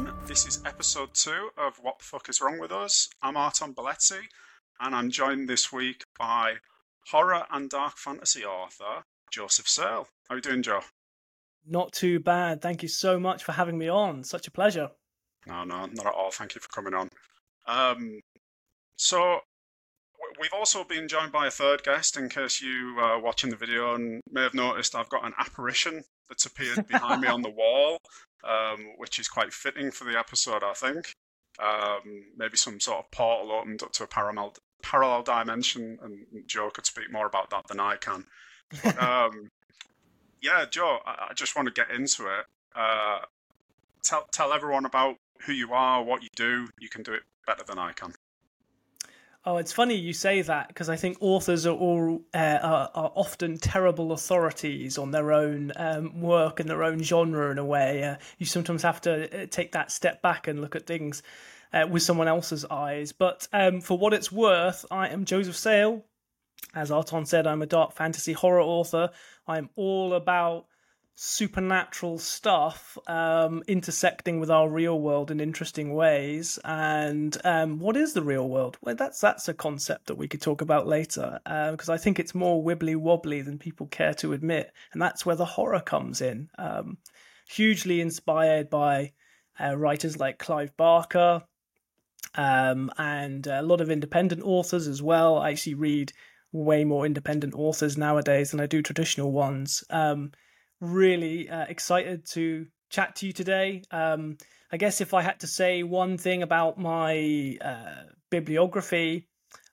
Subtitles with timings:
[0.00, 0.26] everyone.
[0.26, 3.08] This is episode two of What the Fuck is Wrong with Us.
[3.22, 4.20] I'm Arton Baleci,
[4.80, 6.54] and I'm joined this week by
[7.08, 10.08] horror and dark fantasy author Joseph Sale.
[10.28, 10.80] How are you doing, Joe?
[11.66, 12.62] Not too bad.
[12.62, 14.24] Thank you so much for having me on.
[14.24, 14.90] Such a pleasure.
[15.46, 16.30] No, no, not at all.
[16.30, 17.10] Thank you for coming on.
[17.66, 18.20] Um,
[18.96, 19.40] so
[20.40, 22.16] we've also been joined by a third guest.
[22.16, 26.04] In case you are watching the video and may have noticed, I've got an apparition
[26.28, 27.98] that's appeared behind me on the wall,
[28.44, 31.14] um, which is quite fitting for the episode, I think.
[31.58, 36.70] Um, maybe some sort of portal opened up to a parallel parallel dimension, and Joe
[36.70, 38.24] could speak more about that than I can.
[38.82, 39.50] But, um,
[40.40, 42.46] yeah, Joe, I, I, just want to get into it.
[42.74, 43.18] Uh,
[44.02, 46.68] tell tell everyone about who you are, what you do.
[46.78, 48.14] You can do it better than I can.
[49.42, 53.12] Oh, it's funny you say that because I think authors are all uh, are, are,
[53.14, 58.04] often terrible authorities on their own um, work and their own genre in a way.
[58.04, 61.22] Uh, you sometimes have to uh, take that step back and look at things
[61.72, 63.12] uh, with someone else's eyes.
[63.12, 66.04] But um, for what it's worth, I am Joseph Sale.
[66.74, 69.08] As Arton said, I'm a dark fantasy horror author.
[69.46, 70.66] I'm all about
[71.22, 76.58] supernatural stuff um, intersecting with our real world in interesting ways.
[76.64, 78.78] And um, what is the real world?
[78.80, 82.18] Well, that's that's a concept that we could talk about later because uh, I think
[82.18, 86.22] it's more wibbly wobbly than people care to admit, and that's where the horror comes
[86.22, 86.48] in.
[86.56, 86.96] Um,
[87.50, 89.12] hugely inspired by
[89.62, 91.42] uh, writers like Clive Barker.
[92.34, 95.36] Um, and a lot of independent authors as well.
[95.36, 96.14] I actually read
[96.50, 99.84] way more independent authors nowadays than I do traditional ones.
[99.90, 100.32] Um,
[100.80, 103.82] really uh, excited to chat to you today.
[103.90, 104.36] Um,
[104.72, 109.28] I guess if I had to say one thing about my uh, bibliography,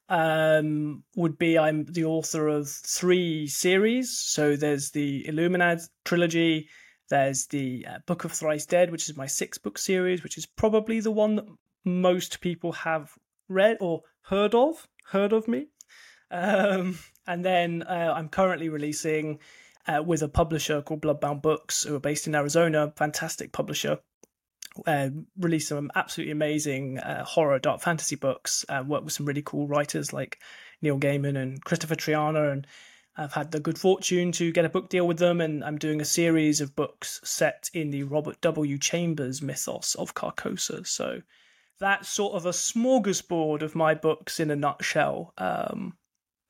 [0.10, 4.18] um, would be I'm the author of three series.
[4.18, 6.70] So there's the Illuminad trilogy,
[7.10, 10.46] there's the uh, Book of Thrice Dead, which is my six book series, which is
[10.46, 11.46] probably the one that
[11.86, 13.12] most people have
[13.50, 15.68] read or heard of, heard of me.
[16.32, 19.40] Um, and then uh, I'm currently releasing
[19.88, 22.94] uh, with a publisher called Bloodbound Books, who are based in Arizona.
[22.96, 24.00] Fantastic publisher.
[24.86, 25.10] Uh,
[25.40, 28.64] released some absolutely amazing uh, horror dark fantasy books.
[28.70, 30.40] Uh, worked with some really cool writers like
[30.82, 32.68] Neil Gaiman and Christopher Triana, and
[33.16, 35.42] I've had the good fortune to get a book deal with them.
[35.42, 38.78] And I'm doing a series of books set in the Robert W.
[38.78, 40.86] Chambers mythos of Carcosa.
[40.86, 41.22] So
[41.80, 45.34] that's sort of a smorgasbord of my books in a nutshell.
[45.38, 45.98] Um,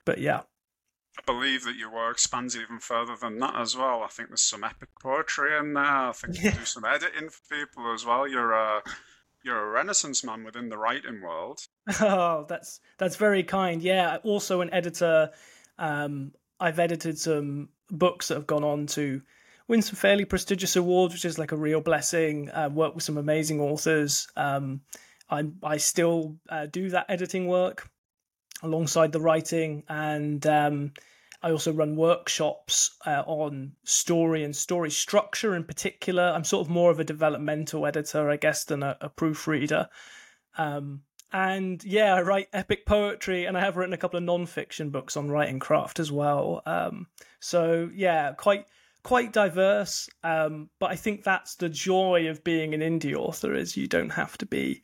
[0.06, 0.42] but yeah,
[1.17, 4.03] I believe that your work spans even further than that as well.
[4.03, 5.83] I think there's some epic poetry in there.
[5.83, 8.28] I think you do some editing for people as well.
[8.28, 8.81] You're a
[9.44, 11.59] you're a renaissance man within the writing world.
[12.01, 13.81] Oh, that's that's very kind.
[13.81, 15.31] Yeah, also an editor.
[15.79, 19.22] Um, I've edited some books that have gone on to
[19.67, 22.50] win some fairly prestigious awards, which is like a real blessing.
[22.51, 24.27] Uh, work with some amazing authors.
[24.35, 24.81] Um,
[25.29, 27.89] I I still uh, do that editing work
[28.63, 30.91] alongside the writing and um,
[31.44, 36.23] I also run workshops uh, on story and story structure in particular.
[36.23, 39.88] I'm sort of more of a developmental editor, I guess, than a, a proofreader.
[40.57, 44.89] Um, and yeah, I write epic poetry, and I have written a couple of non-fiction
[44.89, 46.63] books on writing craft as well.
[46.66, 47.07] Um,
[47.39, 48.66] so yeah, quite
[49.03, 50.09] quite diverse.
[50.24, 54.09] Um, but I think that's the joy of being an indie author is you don't
[54.09, 54.81] have to be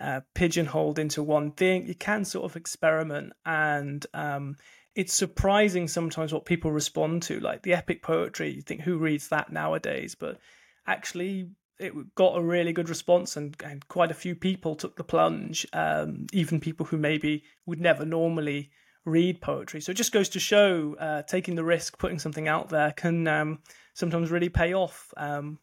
[0.00, 1.86] uh, pigeonholed into one thing.
[1.86, 4.56] You can sort of experiment, and um,
[4.94, 7.40] it's surprising sometimes what people respond to.
[7.40, 10.14] Like the epic poetry, you think who reads that nowadays?
[10.14, 10.38] But
[10.86, 15.04] actually, it got a really good response, and, and quite a few people took the
[15.04, 15.66] plunge.
[15.72, 18.70] Um, even people who maybe would never normally
[19.04, 19.80] read poetry.
[19.80, 23.26] So it just goes to show uh, taking the risk, putting something out there, can
[23.28, 23.58] um,
[23.92, 25.12] sometimes really pay off.
[25.16, 25.58] Um,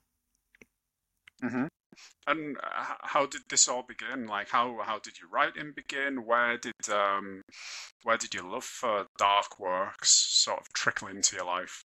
[1.43, 1.65] mm-hmm.
[2.27, 2.57] And
[3.01, 4.27] how did this all begin?
[4.27, 6.25] Like, how how did your writing begin?
[6.25, 7.41] Where did um,
[8.03, 11.83] where did your love for dark works sort of trickle into your life?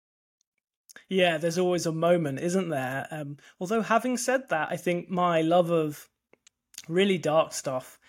[1.09, 3.07] Yeah, there's always a moment, isn't there?
[3.11, 6.07] Um, although, having said that, I think my love of
[6.87, 7.99] really dark stuff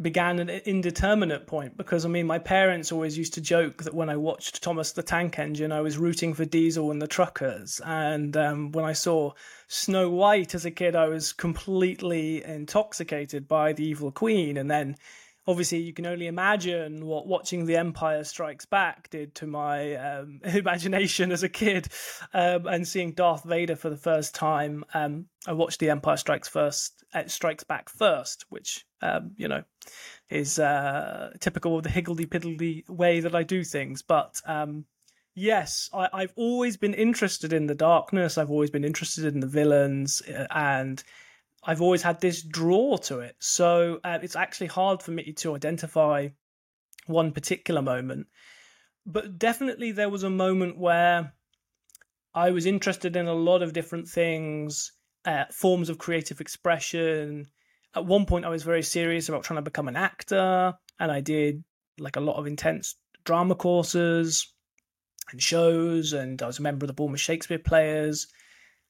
[0.00, 4.08] began an indeterminate point because I mean my parents always used to joke that when
[4.08, 7.80] I watched Thomas the Tank Engine I was rooting for Diesel and the truckers.
[7.84, 9.32] And um, when I saw
[9.66, 14.56] Snow White as a kid I was completely intoxicated by the evil queen.
[14.56, 14.96] And then
[15.48, 20.40] obviously you can only imagine what watching The Empire Strikes Back did to my um,
[20.44, 21.88] imagination as a kid,
[22.34, 24.84] um, and seeing Darth Vader for the first time.
[24.92, 29.64] Um, I watched The Empire Strikes First, uh, Strikes Back first, which um, you know
[30.28, 34.40] is uh, typical of the higgledy piggledy way that I do things, but.
[34.46, 34.84] Um,
[35.34, 38.36] yes, I, I've always been interested in the darkness.
[38.36, 41.02] I've always been interested in the villains, uh, and
[41.68, 43.36] I've always had this draw to it.
[43.40, 46.28] So uh, it's actually hard for me to identify
[47.06, 48.26] one particular moment.
[49.04, 51.34] But definitely there was a moment where
[52.34, 54.92] I was interested in a lot of different things,
[55.26, 57.48] uh, forms of creative expression.
[57.94, 61.20] At one point, I was very serious about trying to become an actor, and I
[61.20, 61.64] did
[61.98, 62.94] like a lot of intense
[63.24, 64.50] drama courses
[65.30, 68.26] and shows, and I was a member of the Bournemouth Shakespeare Players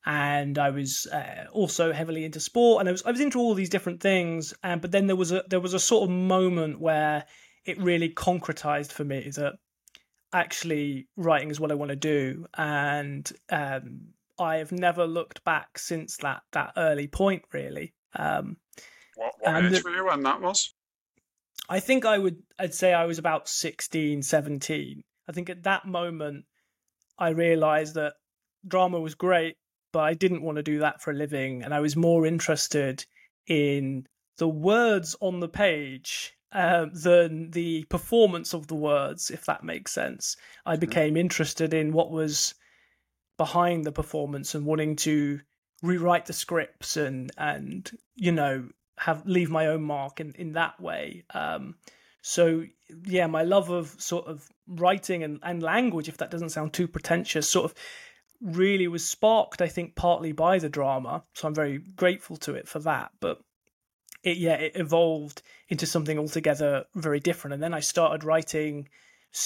[0.08, 3.52] and I was uh, also heavily into sport, and I was I was into all
[3.52, 4.54] these different things.
[4.64, 7.26] And but then there was a there was a sort of moment where
[7.66, 9.52] it really concretized for me that
[10.32, 14.00] actually writing is what I want to do, and um,
[14.38, 17.42] I have never looked back since that that early point.
[17.52, 17.92] Really.
[18.16, 18.56] Um,
[19.14, 20.72] what what age were you when that was?
[21.68, 25.02] I think I would I'd say I was about 16, 17.
[25.28, 26.46] I think at that moment
[27.18, 28.14] I realized that
[28.66, 29.56] drama was great
[29.92, 31.62] but I didn't want to do that for a living.
[31.62, 33.04] And I was more interested
[33.46, 34.06] in
[34.38, 39.92] the words on the page uh, than the performance of the words, if that makes
[39.92, 40.36] sense.
[40.64, 42.54] I became interested in what was
[43.36, 45.40] behind the performance and wanting to
[45.82, 48.68] rewrite the scripts and and you know
[48.98, 51.24] have leave my own mark in in that way.
[51.34, 51.76] Um,
[52.22, 52.64] so
[53.04, 56.88] yeah, my love of sort of writing and, and language, if that doesn't sound too
[56.88, 57.74] pretentious, sort of
[58.40, 61.24] really was sparked, I think, partly by the drama.
[61.34, 63.10] So I'm very grateful to it for that.
[63.20, 63.40] But
[64.22, 67.54] it, yeah, it evolved into something altogether very different.
[67.54, 68.88] And then I started writing.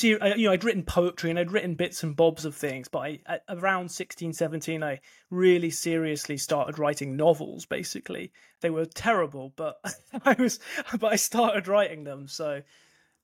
[0.01, 3.21] You know, I'd written poetry and I'd written bits and bobs of things, but I,
[3.27, 7.67] at around 16, 17, I really seriously started writing novels.
[7.67, 9.81] Basically, they were terrible, but
[10.25, 10.61] I was,
[11.01, 12.29] but I started writing them.
[12.29, 12.63] So,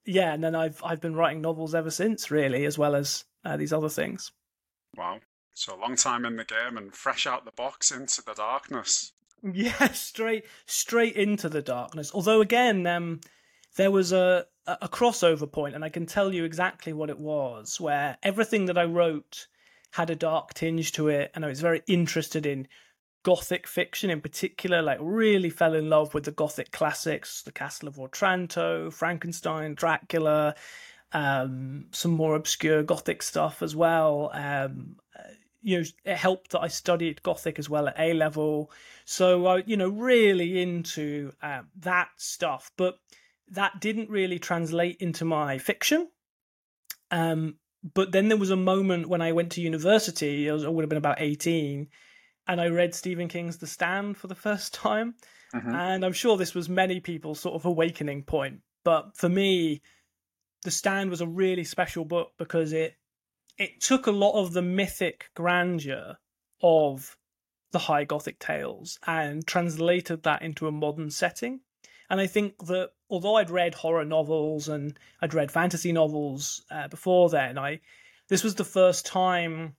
[0.05, 3.57] yeah, and then I've I've been writing novels ever since, really, as well as uh,
[3.57, 4.33] these other things.
[4.97, 5.21] Wow.
[5.59, 9.13] So a long time in the game and fresh out the box into the darkness.
[9.43, 12.13] Yeah, straight straight into the darkness.
[12.15, 13.21] Although again, um,
[13.77, 17.81] there was a a crossover point, and I can tell you exactly what it was,
[17.81, 19.49] where everything that I wrote
[19.91, 22.69] had a dark tinge to it, and I was very interested in
[23.25, 24.81] gothic fiction in particular.
[24.81, 30.55] Like, really fell in love with the gothic classics, The Castle of Otranto, Frankenstein, Dracula,
[31.13, 34.31] um, some more obscure gothic stuff as well.
[34.33, 34.97] Um,
[35.69, 38.71] you know, it helped that I studied Gothic as well at A level.
[39.05, 42.71] So I, you know, really into um, that stuff.
[42.79, 42.99] But
[43.51, 46.09] that didn't really translate into my fiction.
[47.11, 47.57] Um,
[47.95, 50.83] but then there was a moment when I went to university, I, was, I would
[50.83, 51.89] have been about 18,
[52.47, 55.17] and I read Stephen King's The Stand for the first time.
[55.55, 55.75] Mm-hmm.
[55.75, 58.61] And I'm sure this was many people's sort of awakening point.
[58.85, 59.83] But for me,
[60.65, 62.98] The Stand was a really special book because it
[63.59, 66.17] it took a lot of the mythic grandeur
[66.63, 67.17] of
[67.73, 71.61] the high gothic tales and translated that into a modern setting.
[72.11, 76.89] And i think that although i'd read horror novels and i'd read fantasy novels uh,
[76.89, 77.81] before then i
[78.29, 79.77] this was the first time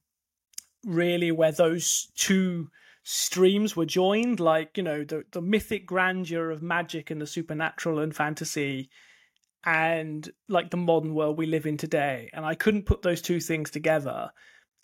[0.85, 2.69] really where those two
[3.03, 7.99] streams were joined like you know the, the mythic grandeur of magic and the supernatural
[7.99, 8.89] and fantasy
[9.65, 12.29] and like the modern world we live in today.
[12.33, 14.31] And I couldn't put those two things together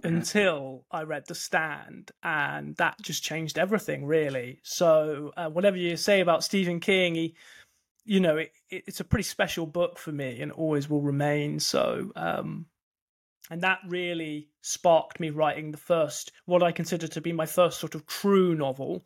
[0.04, 0.16] mm-hmm.
[0.16, 4.60] until I read The Stand, and that just changed everything, really.
[4.64, 7.36] So, uh, whatever you say about Stephen King, he,
[8.04, 11.60] you know, it, it, it's a pretty special book for me and always will remain.
[11.60, 12.68] So, um,
[13.50, 17.80] and that really sparked me writing the first, what I consider to be my first
[17.80, 19.06] sort of true novel,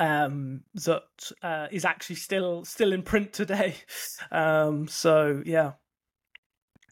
[0.00, 3.76] um, that uh, is actually still still in print today.
[4.32, 5.72] Um, so yeah.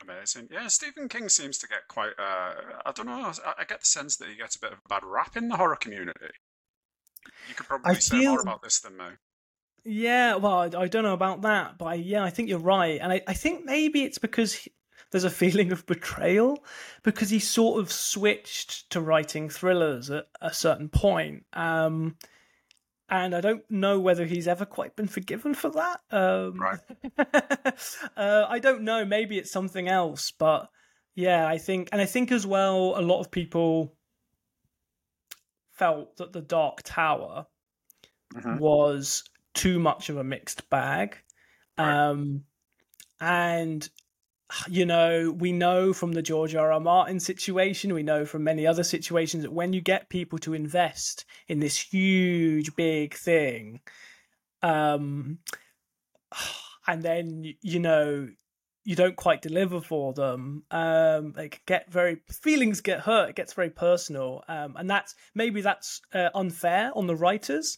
[0.02, 0.48] Amazing.
[0.50, 2.12] Yeah, Stephen King seems to get quite.
[2.18, 3.32] Uh, I don't know.
[3.46, 5.48] I, I, get the sense that he gets a bit of a bad rap in
[5.48, 6.26] the horror community.
[7.48, 8.32] You could probably I say feel...
[8.32, 9.04] more about this than me.
[9.84, 12.98] Yeah, well, I, I, don't know about that, but I, yeah, I think you're right,
[13.00, 14.72] and I, I think maybe it's because he,
[15.12, 16.64] there's a feeling of betrayal
[17.04, 21.44] because he sort of switched to writing thrillers at a certain point.
[21.52, 22.16] Um,
[23.10, 26.00] and I don't know whether he's ever quite been forgiven for that.
[26.10, 26.80] Um, right.
[28.16, 29.04] uh, I don't know.
[29.04, 30.68] Maybe it's something else, but
[31.14, 33.94] yeah, I think, and I think as well, a lot of people
[35.72, 37.46] felt that the Dark Tower
[38.34, 38.58] mm-hmm.
[38.58, 39.24] was
[39.54, 41.16] too much of a mixed bag,
[41.78, 42.08] right.
[42.08, 42.44] um,
[43.20, 43.88] and
[44.68, 46.72] you know, we know from the George R.
[46.72, 46.80] R.
[46.80, 51.24] Martin situation, we know from many other situations that when you get people to invest
[51.48, 53.80] in this huge, big thing,
[54.62, 55.38] um,
[56.86, 58.28] and then you know
[58.84, 63.30] you don't quite deliver for them, um, they get very feelings get hurt.
[63.30, 67.76] It gets very personal, um, and that's maybe that's uh, unfair on the writers,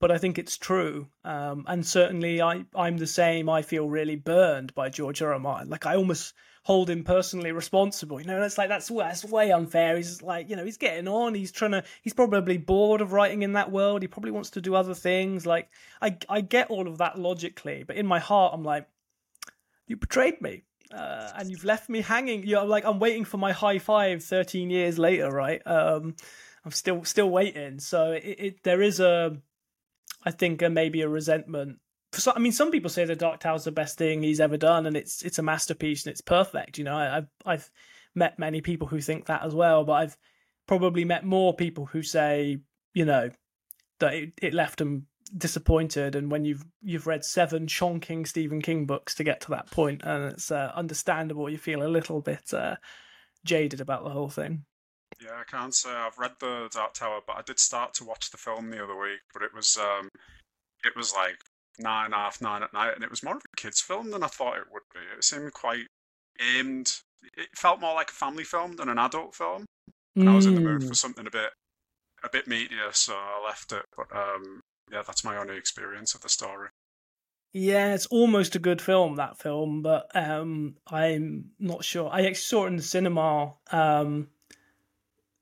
[0.00, 1.08] but I think it's true.
[1.24, 3.48] Um, and certainly, I I'm the same.
[3.48, 5.32] I feel really burned by George R.
[5.32, 5.38] R.
[5.38, 5.68] Martin.
[5.68, 8.20] Like I almost hold him personally responsible.
[8.20, 9.96] You know, it's like that's that's way unfair.
[9.96, 11.34] He's like, you know, he's getting on.
[11.34, 11.84] He's trying to.
[12.02, 14.02] He's probably bored of writing in that world.
[14.02, 15.46] He probably wants to do other things.
[15.46, 15.68] Like
[16.00, 18.88] I I get all of that logically, but in my heart, I'm like,
[19.86, 20.62] you betrayed me.
[20.92, 22.44] Uh, and you've left me hanging.
[22.44, 25.64] You know, like I'm waiting for my high five 13 years later, right?
[25.66, 26.16] Um,
[26.64, 27.78] I'm still still waiting.
[27.78, 29.36] So it, it there is a,
[30.24, 31.78] I think, a, maybe a resentment
[32.12, 34.86] so, I mean, some people say the Dark Tower's the best thing he's ever done,
[34.86, 36.78] and it's it's a masterpiece and it's perfect.
[36.78, 37.70] You know, I, have I've
[38.14, 40.16] met many people who think that as well, but I've
[40.66, 42.58] probably met more people who say,
[42.94, 43.30] you know,
[44.00, 46.16] that it, it left them disappointed.
[46.16, 50.02] And when you've you've read seven chonking Stephen King books to get to that point,
[50.02, 52.76] and it's uh, understandable, you feel a little bit uh,
[53.44, 54.64] jaded about the whole thing.
[55.22, 58.30] Yeah, I can't say I've read the Dark Tower, but I did start to watch
[58.30, 59.20] the film the other week.
[59.32, 60.08] But it was um,
[60.84, 61.36] it was like
[61.78, 64.28] nine, half nine at night, and it was more of a kids' film than I
[64.28, 65.00] thought it would be.
[65.16, 65.86] It seemed quite
[66.40, 66.92] aimed.
[67.36, 69.66] It felt more like a family film than an adult film,
[70.16, 70.32] and mm.
[70.32, 70.94] I was in the mood for hmm.
[70.94, 71.50] something a bit,
[72.24, 73.84] a bit meatier, so I left it.
[73.94, 74.60] But um,
[74.90, 76.68] yeah, that's my only experience of the story.
[77.52, 82.08] Yeah, it's almost a good film that film, but um, I'm not sure.
[82.10, 83.54] I actually saw it in the cinema.
[83.72, 84.28] Um,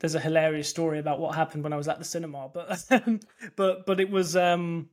[0.00, 2.84] there's a hilarious story about what happened when I was at the cinema, but
[3.56, 4.88] but but it was um,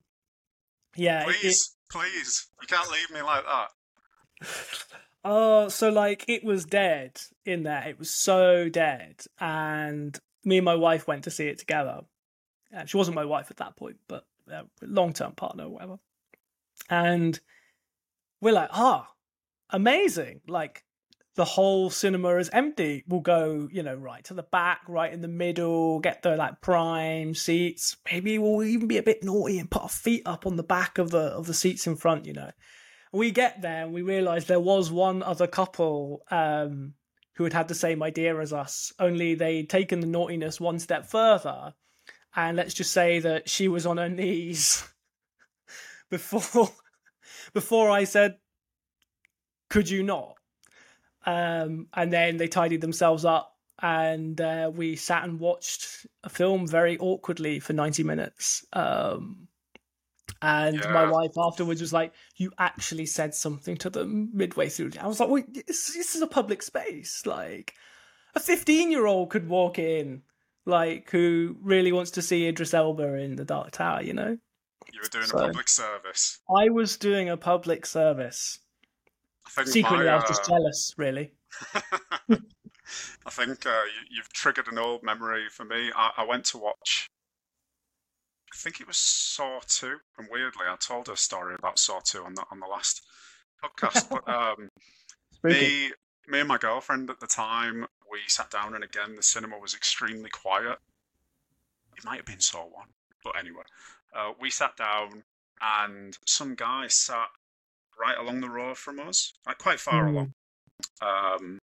[0.95, 1.23] yeah.
[1.25, 2.47] Please, it, please.
[2.61, 4.47] You can't leave me like that.
[5.27, 7.83] Oh, so like it was dead in there.
[7.87, 9.23] It was so dead.
[9.39, 12.01] And me and my wife went to see it together.
[12.71, 15.97] And she wasn't my wife at that point, but uh, long term partner or whatever.
[16.91, 17.39] And
[18.39, 19.07] we're like, ah,
[19.71, 20.41] amazing.
[20.47, 20.83] Like
[21.35, 23.03] the whole cinema is empty.
[23.07, 26.61] We'll go, you know, right to the back, right in the middle, get the like
[26.61, 27.97] prime seats.
[28.09, 30.97] Maybe we'll even be a bit naughty and put our feet up on the back
[30.97, 32.51] of the of the seats in front, you know.
[33.11, 36.93] We get there and we realise there was one other couple um,
[37.35, 41.05] who had had the same idea as us, only they'd taken the naughtiness one step
[41.05, 41.73] further.
[42.35, 44.87] And let's just say that she was on her knees
[46.09, 46.69] before
[47.53, 48.37] before I said,
[49.69, 50.35] Could you not?
[51.25, 56.67] Um, and then they tidied themselves up and uh, we sat and watched a film
[56.67, 58.65] very awkwardly for 90 minutes.
[58.73, 59.47] Um,
[60.41, 60.91] and yeah.
[60.91, 64.91] my wife afterwards was like, You actually said something to them midway through.
[64.99, 67.25] I was like, Wait, this, this is a public space.
[67.25, 67.73] Like,
[68.33, 70.23] a 15 year old could walk in,
[70.65, 74.37] like, who really wants to see Idris Elba in The Dark Tower, you know?
[74.93, 76.39] You were doing so, a public service.
[76.55, 78.59] I was doing a public service.
[79.47, 80.11] Secretly, my.
[80.11, 81.31] I was just uh, jealous, really.
[83.25, 85.91] I think uh, you, have triggered an old memory for me.
[85.95, 87.09] I, I, went to watch,
[88.53, 92.23] I think it was Saw 2, and weirdly, I told a story about Saw 2
[92.23, 93.01] on the, on the last
[93.63, 94.09] podcast.
[94.09, 94.69] but um,
[95.43, 95.91] me,
[96.27, 99.73] me and my girlfriend at the time, we sat down, and again, the cinema was
[99.73, 100.77] extremely quiet.
[101.97, 102.87] It might have been Saw 1,
[103.23, 103.63] but anyway,
[104.15, 105.23] uh, we sat down,
[105.61, 107.29] and some guy sat
[107.99, 110.09] right along the road from us, like quite far mm.
[110.09, 110.33] along.
[111.01, 111.59] Um,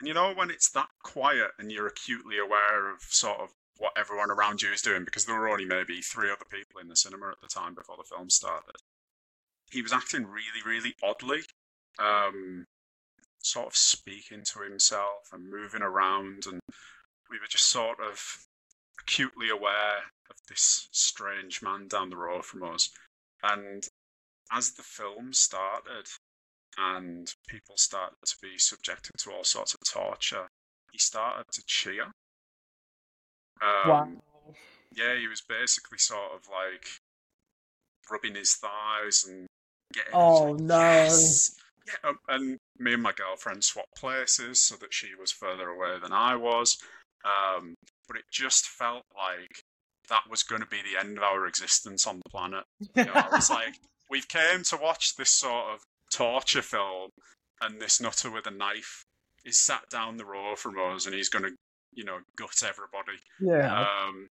[0.00, 3.92] and you know when it's that quiet and you're acutely aware of sort of what
[3.96, 6.96] everyone around you is doing because there were only maybe three other people in the
[6.96, 8.76] cinema at the time before the film started.
[9.70, 11.40] He was acting really, really oddly,
[11.98, 12.66] um,
[13.38, 16.60] sort of speaking to himself and moving around, and
[17.30, 18.44] we were just sort of
[19.00, 19.98] acutely aware
[20.30, 22.90] of this strange man down the road from us.
[23.42, 23.82] And
[24.52, 26.06] as the film started
[26.78, 30.48] and people started to be subjected to all sorts of torture,
[30.92, 32.04] he started to cheer.
[33.62, 34.08] Um, wow.
[34.94, 36.86] Yeah, he was basically sort of like
[38.10, 39.46] rubbing his thighs and
[39.92, 40.12] getting.
[40.12, 40.78] Oh like, no!
[40.78, 41.54] Yes!
[41.86, 45.98] Yeah, um, and me and my girlfriend swapped places so that she was further away
[46.00, 46.78] than I was.
[47.24, 47.74] Um,
[48.06, 49.62] but it just felt like
[50.08, 52.64] that was going to be the end of our existence on the planet.
[52.94, 53.74] You know, I was like,
[54.12, 55.80] we've came to watch this sort of
[56.12, 57.10] torture film,
[57.60, 59.06] and this nutter with a knife
[59.44, 61.50] is sat down the row from us, and he's going to,
[61.94, 63.18] you know, gut everybody.
[63.40, 63.80] Yeah.
[63.80, 64.28] Um,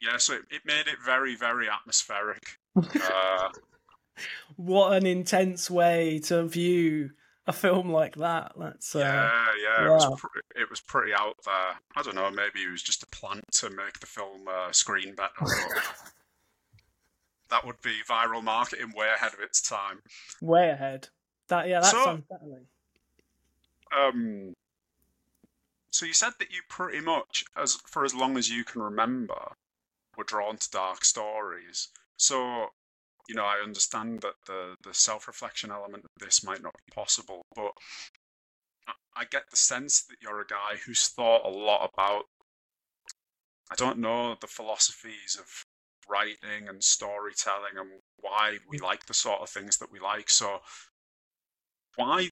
[0.00, 2.58] yeah, so it, it made it very, very atmospheric.
[2.76, 3.48] uh,
[4.56, 7.10] what an intense way to view
[7.48, 8.52] a film like that.
[8.56, 9.86] That's uh, yeah, yeah.
[9.86, 11.80] It, was pre- it was pretty out there.
[11.96, 12.30] I don't know.
[12.30, 15.30] Maybe it was just a plant to make the film uh, screen better.
[17.50, 20.00] that would be viral marketing way ahead of its time.
[20.40, 21.08] Way ahead.
[21.48, 22.66] That yeah, that's so, unsettling.
[23.96, 24.54] Um.
[25.90, 29.52] So you said that you pretty much, as for as long as you can remember,
[30.16, 31.88] we're drawn to dark stories.
[32.16, 32.66] So,
[33.28, 36.92] you know, I understand that the the self reflection element of this might not be
[36.94, 37.72] possible, but
[39.16, 42.26] I get the sense that you're a guy who's thought a lot about,
[43.70, 45.64] I don't know, the philosophies of
[46.08, 47.88] writing and storytelling and
[48.20, 48.82] why we mm.
[48.82, 50.30] like the sort of things that we like.
[50.30, 50.58] So,
[51.96, 52.30] why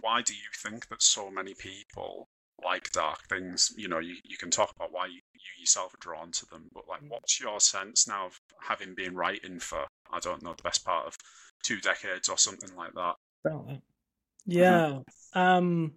[0.00, 2.28] why do you think that so many people
[2.64, 3.72] like dark things?
[3.76, 6.68] You know, you, you can talk about why you, you yourself are drawn to them,
[6.72, 7.10] but like, mm.
[7.10, 11.06] what's your sense now of having been writing for I don't know the best part
[11.06, 11.16] of
[11.62, 13.14] two decades or something like that?
[13.46, 13.76] Mm-hmm.
[14.46, 14.98] Yeah.
[15.34, 15.92] Um,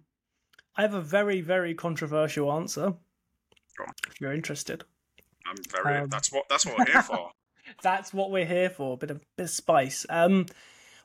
[0.76, 2.94] I have a very, very controversial answer.
[4.08, 4.84] If you're interested.
[5.48, 5.98] I'm very.
[5.98, 6.48] Um, that's what.
[6.48, 7.30] That's what we're here for.
[7.82, 8.94] that's what we're here for.
[8.94, 10.06] A bit of, bit of spice.
[10.08, 10.46] Um,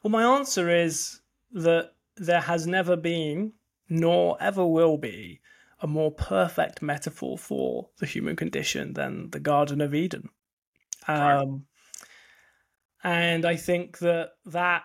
[0.03, 1.19] well, my answer is
[1.53, 3.53] that there has never been,
[3.89, 5.41] nor ever will be,
[5.79, 10.29] a more perfect metaphor for the human condition than the Garden of Eden.
[11.07, 11.65] Um.
[13.03, 14.83] And I think that that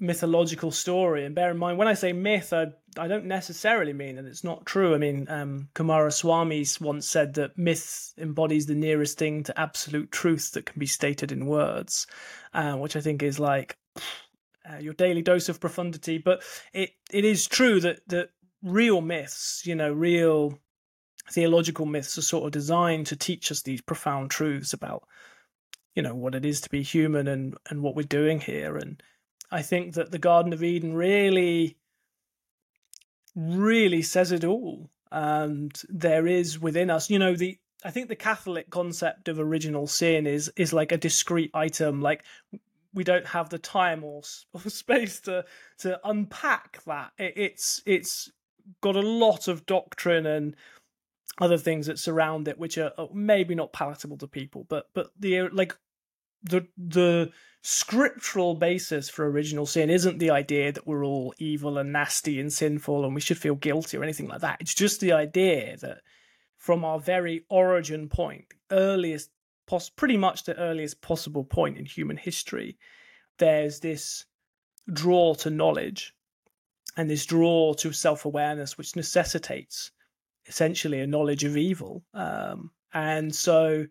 [0.00, 1.24] mythological story.
[1.24, 4.44] And bear in mind, when I say myth, I, I don't necessarily mean that it's
[4.44, 4.94] not true.
[4.94, 10.52] I mean, um, Coomaraswamy once said that myth embodies the nearest thing to absolute truth
[10.52, 12.06] that can be stated in words,
[12.52, 13.76] uh, which I think is like
[14.68, 16.18] uh, your daily dose of profundity.
[16.18, 16.42] But
[16.72, 18.30] it, it is true that, that
[18.62, 20.58] real myths, you know, real
[21.30, 25.04] theological myths are sort of designed to teach us these profound truths about
[25.94, 29.00] you know what it is to be human and and what we're doing here and
[29.50, 31.76] I think that the Garden of Eden really,
[33.34, 34.90] really says it all.
[35.12, 39.86] And there is within us, you know, the I think the Catholic concept of original
[39.86, 42.00] sin is is like a discrete item.
[42.00, 42.24] Like
[42.92, 44.22] we don't have the time or,
[44.52, 45.44] or space to
[45.78, 47.12] to unpack that.
[47.18, 48.30] It, it's it's
[48.80, 50.54] got a lot of doctrine and
[51.40, 54.66] other things that surround it, which are maybe not palatable to people.
[54.68, 55.76] But but the like
[56.42, 57.30] the the
[57.62, 62.52] scriptural basis for original sin isn't the idea that we're all evil and nasty and
[62.52, 64.56] sinful and we should feel guilty or anything like that.
[64.60, 65.98] It's just the idea that
[66.56, 69.30] from our very origin point, earliest,
[69.66, 72.78] pos- pretty much the earliest possible point in human history,
[73.38, 74.24] there's this
[74.90, 76.14] draw to knowledge
[76.96, 79.90] and this draw to self awareness, which necessitates
[80.46, 82.04] essentially a knowledge of evil.
[82.14, 83.86] Um, and so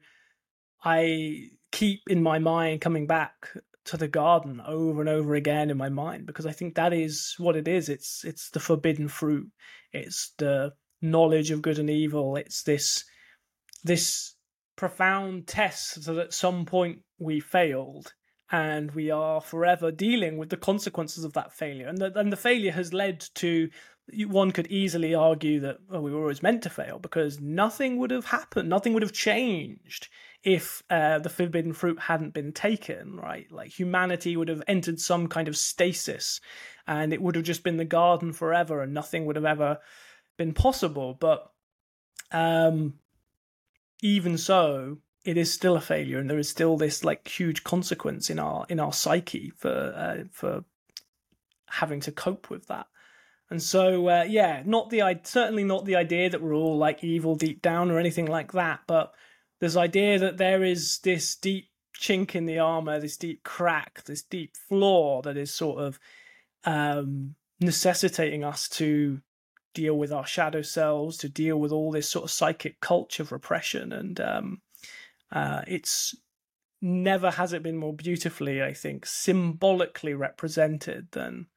[0.84, 3.52] I keep in my mind coming back
[3.86, 7.36] to the garden over and over again in my mind because I think that is
[7.38, 7.90] what it is.
[7.90, 9.50] It's it's the forbidden fruit.
[9.94, 12.36] It's the knowledge of good and evil.
[12.36, 13.04] It's this
[13.84, 14.36] this
[14.76, 18.14] profound test that at some point we failed
[18.52, 21.88] and we are forever dealing with the consequences of that failure.
[21.88, 23.70] And the, and the failure has led to
[24.28, 28.26] one could easily argue that we were always meant to fail because nothing would have
[28.26, 30.10] happened, nothing would have changed
[30.44, 33.52] if uh, the forbidden fruit hadn't been taken, right?
[33.52, 36.40] Like humanity would have entered some kind of stasis
[36.88, 39.80] and it would have just been the garden forever and nothing would have ever
[40.38, 41.14] been possible.
[41.14, 41.52] But
[42.32, 42.96] um,
[44.02, 48.30] even so, it is still a failure and there is still this like huge consequence
[48.30, 50.64] in our in our psyche for uh, for
[51.70, 52.88] having to cope with that.
[53.50, 57.36] And so, uh, yeah, not the certainly not the idea that we're all like evil
[57.36, 59.14] deep down or anything like that, but
[59.60, 61.70] this idea that there is this deep
[62.00, 66.00] chink in the armor, this deep crack, this deep flaw that is sort of
[66.64, 69.22] um, necessitating us to
[69.74, 73.32] deal with our shadow selves, to deal with all this sort of psychic culture of
[73.32, 74.62] repression, and um,
[75.32, 76.16] uh, it's
[76.82, 81.48] never has it been more beautifully, I think, symbolically represented than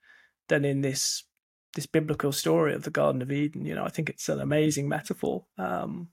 [0.48, 1.24] than in this
[1.74, 3.64] this biblical story of the Garden of Eden.
[3.64, 5.46] You know, I think it's an amazing metaphor.
[5.56, 6.08] Um,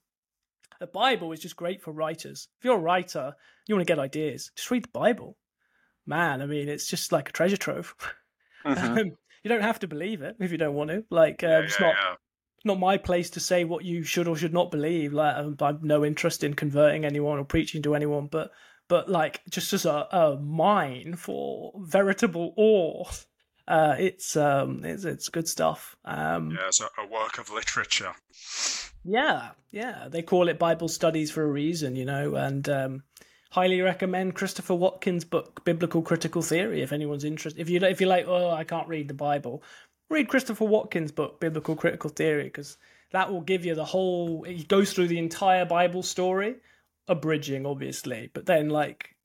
[0.79, 2.47] the Bible is just great for writers.
[2.57, 3.33] If you're a writer,
[3.67, 5.37] you want to get ideas, just read the Bible.
[6.05, 7.95] Man, I mean, it's just like a treasure trove.
[8.65, 8.97] Mm-hmm.
[8.97, 9.11] Um,
[9.41, 11.05] you don't have to believe it if you don't want to.
[11.09, 12.15] Like, uh, yeah, it's yeah, not yeah.
[12.65, 15.13] not my place to say what you should or should not believe.
[15.13, 18.51] Like, um, I've no interest in converting anyone or preaching to anyone, but
[18.89, 23.05] but like just as a, a mine for veritable awe
[23.69, 25.95] uh, it's um, it's it's good stuff.
[26.03, 28.13] Um, yeah, it's a, a, work of literature.
[29.03, 33.03] Yeah, yeah, they call it Bible studies for a reason, you know, and um,
[33.51, 37.61] highly recommend Christopher Watkin's book Biblical Critical Theory if anyone's interested.
[37.61, 39.63] If you if you're like, oh, I can't read the Bible,
[40.09, 42.77] read Christopher Watkin's book Biblical Critical Theory because
[43.11, 44.43] that will give you the whole.
[44.43, 46.55] It goes through the entire Bible story,
[47.07, 49.15] abridging obviously, but then like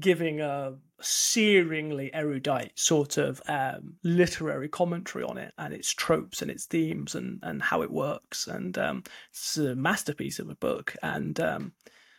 [0.00, 6.50] giving a searingly erudite sort of um, literary commentary on it and its tropes and
[6.50, 8.46] its themes and, and how it works.
[8.46, 10.96] And um, it's a masterpiece of a book.
[11.02, 11.72] And um,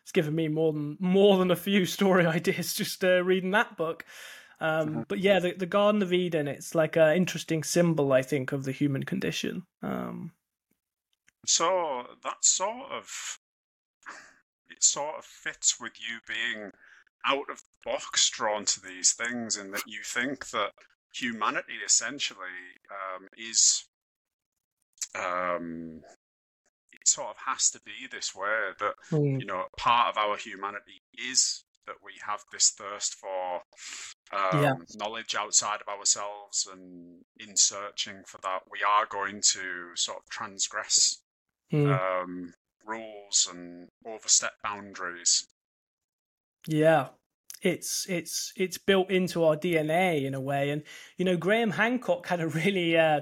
[0.04, 3.78] it's given me more than more than a few story ideas just uh, reading that
[3.78, 4.06] book.
[4.60, 5.02] Um, mm-hmm.
[5.08, 8.64] But yeah, the, the Garden of Eden, it's like an interesting symbol, I think, of
[8.64, 9.64] the human condition.
[9.84, 10.32] Um,
[11.46, 13.40] so that sort of
[14.70, 16.72] it sort of fits with you being
[17.26, 20.72] out of the box drawn to these things, in that you think that
[21.14, 22.40] humanity essentially
[22.92, 23.86] um, is
[25.16, 26.02] um,
[26.92, 29.40] it sort of has to be this way that mm.
[29.40, 33.62] you know part of our humanity is that we have this thirst for
[34.34, 34.74] um, yeah.
[34.96, 40.30] knowledge outside of ourselves and in searching for that we are going to sort of
[40.30, 41.22] transgress
[41.72, 41.98] mm.
[41.98, 42.54] um,
[42.86, 45.48] rules and overstep boundaries
[46.68, 47.08] yeah
[47.62, 50.84] it's it's it's built into our dna in a way and
[51.18, 53.22] you know graham hancock had a really uh,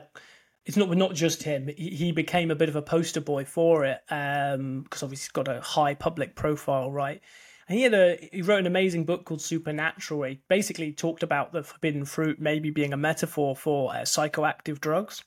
[0.65, 1.69] it's not not just him.
[1.77, 5.47] He, became a bit of a poster boy for it because um, obviously he's got
[5.47, 7.21] a high public profile, right?
[7.69, 10.23] And he had a he wrote an amazing book called Supernatural.
[10.23, 15.23] He basically talked about the forbidden fruit maybe being a metaphor for uh, psychoactive drugs,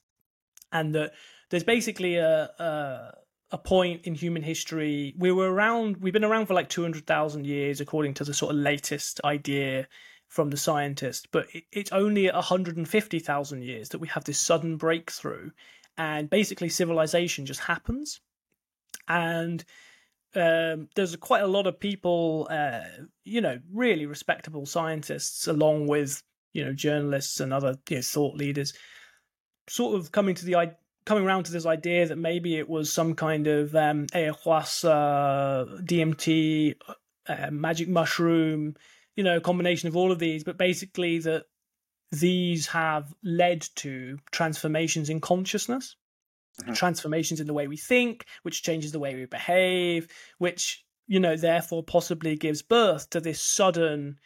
[0.72, 1.12] and that
[1.50, 3.14] there's basically a, a
[3.50, 5.14] a point in human history.
[5.16, 5.98] We were around.
[5.98, 9.20] We've been around for like two hundred thousand years, according to the sort of latest
[9.24, 9.88] idea
[10.28, 14.76] from the scientist, but it, it's only at 150,000 years that we have this sudden
[14.76, 15.50] breakthrough,
[15.96, 18.20] and basically civilization just happens.
[19.08, 19.64] And
[20.34, 22.80] um, there's quite a lot of people, uh,
[23.24, 28.36] you know, really respectable scientists, along with you know journalists and other you know, thought
[28.36, 28.74] leaders,
[29.68, 30.56] sort of coming to the
[31.08, 36.74] coming around to this idea that maybe it was some kind of um, ayahuasca, DMT,
[37.26, 38.74] uh, magic mushroom,
[39.16, 41.44] you know, a combination of all of these, but basically that
[42.12, 45.96] these have led to transformations in consciousness,
[46.60, 46.74] mm-hmm.
[46.74, 51.36] transformations in the way we think, which changes the way we behave, which, you know,
[51.36, 54.18] therefore possibly gives birth to this sudden,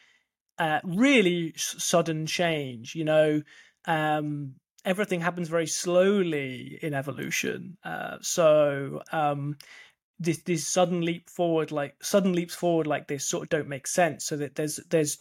[0.59, 2.97] uh, really sudden change.
[2.97, 3.42] You know,
[3.85, 7.77] um, everything happens very slowly in evolution.
[7.85, 9.57] Uh, so, um,
[10.18, 13.87] this this sudden leap forward like sudden leaps forward like this sort of don't make
[13.87, 14.25] sense.
[14.25, 15.18] So that there's there's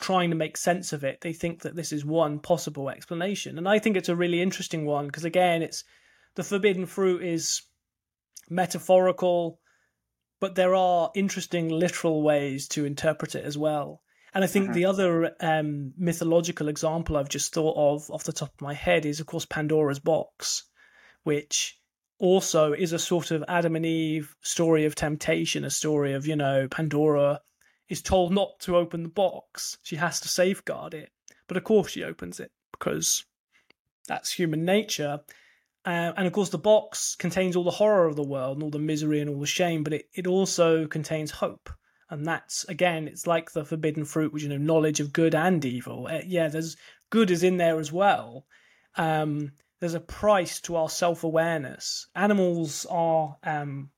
[0.00, 3.56] trying to make sense of it they think that this is one possible explanation.
[3.56, 5.84] And i think it's a really interesting one because again it's
[6.34, 7.62] the forbidden fruit is
[8.50, 9.60] metaphorical
[10.40, 14.02] but there are interesting literal ways to interpret it as well
[14.34, 14.74] and i think mm-hmm.
[14.74, 19.06] the other um, mythological example i've just thought of off the top of my head
[19.06, 20.64] is of course pandora's box
[21.24, 21.78] which
[22.22, 26.36] also is a sort of Adam and Eve story of temptation, a story of, you
[26.36, 27.40] know, Pandora
[27.88, 29.76] is told not to open the box.
[29.82, 31.10] She has to safeguard it.
[31.48, 33.24] But of course she opens it because
[34.06, 35.20] that's human nature.
[35.84, 38.70] Uh, and of course, the box contains all the horror of the world and all
[38.70, 41.68] the misery and all the shame, but it, it also contains hope.
[42.12, 45.64] And that's, again, it's like the forbidden fruit, which, you know, knowledge of good and
[45.64, 46.08] evil.
[46.10, 46.76] Uh, yeah, there's
[47.08, 48.44] good is in there as well.
[48.96, 52.06] Um, there's a price to our self awareness.
[52.14, 53.88] Animals are um,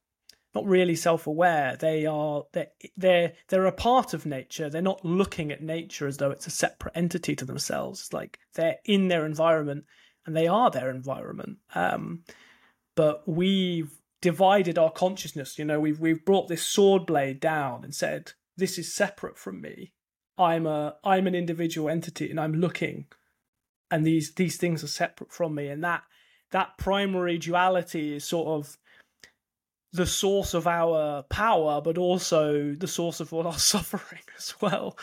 [0.55, 1.77] not really self aware.
[1.77, 4.70] They are they're, they're they're a part of nature.
[4.70, 7.98] They're not looking at nature as though it's a separate entity to themselves.
[8.00, 9.87] It's like they're in their environment
[10.24, 11.59] and they are their environment.
[11.74, 12.22] Um,
[12.94, 13.90] but we've
[14.24, 15.58] divided our consciousness.
[15.58, 19.60] You know, we've we've brought this sword blade down and said this is separate from
[19.60, 19.92] me.
[20.38, 23.06] I'm a I'm an individual entity and I'm looking
[23.90, 26.04] and these these things are separate from me and that
[26.52, 28.78] that primary duality is sort of
[29.92, 34.96] the source of our power but also the source of all our suffering as well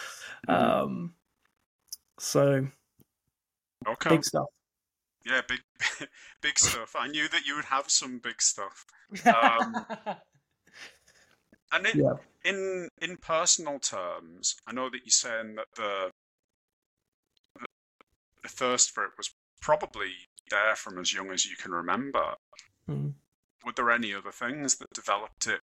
[0.49, 0.83] mm-hmm.
[0.83, 1.13] um
[2.19, 2.67] so
[3.87, 4.47] okay big stuff
[5.25, 5.59] yeah big
[6.41, 8.85] big stuff i knew that you would have some big stuff
[9.25, 9.85] um,
[11.71, 12.13] and in, yeah.
[12.43, 16.09] in in personal terms i know that you're saying that the
[18.41, 19.31] the thirst for it was
[19.61, 20.11] probably
[20.49, 22.35] there from as young as you can remember.
[22.89, 23.13] Mm.
[23.65, 25.61] Were there any other things that developed it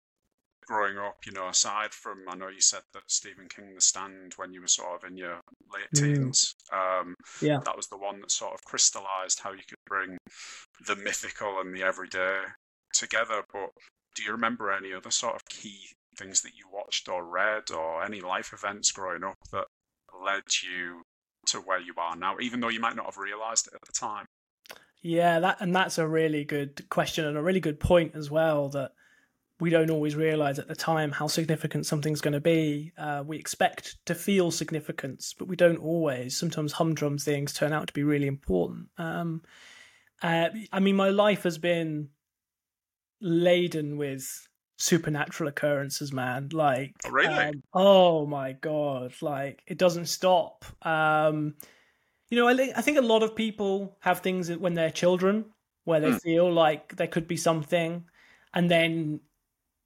[0.69, 1.17] growing up?
[1.27, 4.61] You know, aside from I know you said that Stephen King, The Stand, when you
[4.61, 5.41] were sort of in your
[5.73, 6.15] late mm.
[6.15, 10.19] teens, um, yeah, that was the one that sort of crystallized how you could bring
[10.87, 12.43] the mythical and the everyday
[12.93, 13.43] together.
[13.53, 13.71] But
[14.15, 15.79] do you remember any other sort of key
[16.17, 19.67] things that you watched or read, or any life events growing up that
[20.25, 21.03] led you
[21.47, 23.93] to where you are now, even though you might not have realized it at the
[23.93, 24.27] time?
[25.01, 28.69] Yeah, that and that's a really good question and a really good point as well.
[28.69, 28.93] That
[29.61, 32.92] we don't always realize at the time how significant something's going to be.
[32.97, 36.37] Uh, we expect to feel significance, but we don't always.
[36.37, 38.88] Sometimes humdrum things turn out to be really important.
[38.99, 39.42] Um,
[40.23, 42.09] uh, I mean, my life has been
[43.21, 46.51] laden with supernatural occurrences, man.
[46.53, 47.35] Like, oh, really?
[47.35, 50.64] Um, oh my god, like it doesn't stop.
[50.87, 51.55] Um,
[52.31, 55.47] you know, I think I think a lot of people have things when they're children
[55.85, 56.21] where they mm.
[56.21, 58.05] feel like there could be something,
[58.55, 59.21] and then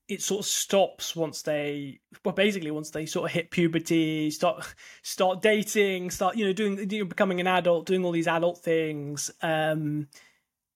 [0.09, 4.75] it sort of stops once they well basically once they sort of hit puberty start
[5.03, 8.59] start dating start you know doing you know, becoming an adult doing all these adult
[8.59, 10.07] things um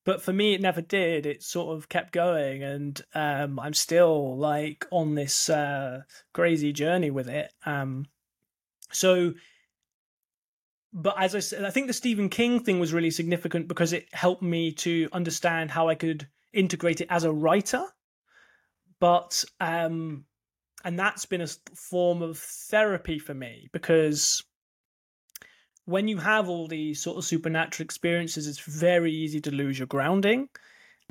[0.05, 1.27] but for me it never did.
[1.27, 7.11] It sort of kept going and um, i'm still like on this uh, crazy journey
[7.11, 8.07] with it um,
[8.93, 9.35] so
[10.93, 14.07] but as i said i think the stephen king thing was really significant because it
[14.13, 17.85] helped me to understand how i could integrate it as a writer
[19.01, 20.25] but um
[20.85, 24.43] and that's been a form of therapy for me because
[25.87, 29.87] when you have all these sort of supernatural experiences, it's very easy to lose your
[29.87, 30.49] grounding.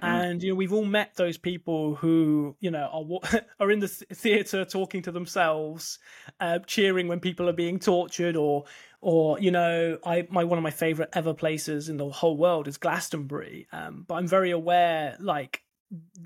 [0.02, 0.08] Mm.
[0.08, 2.90] And you know we've all met those people who you know
[3.24, 6.00] are are in the theater talking to themselves,
[6.42, 8.66] uh, cheering when people are being tortured, or
[9.00, 12.68] or you know I my one of my favorite ever places in the whole world
[12.68, 13.68] is Glastonbury.
[13.72, 15.62] Um, but I'm very aware, like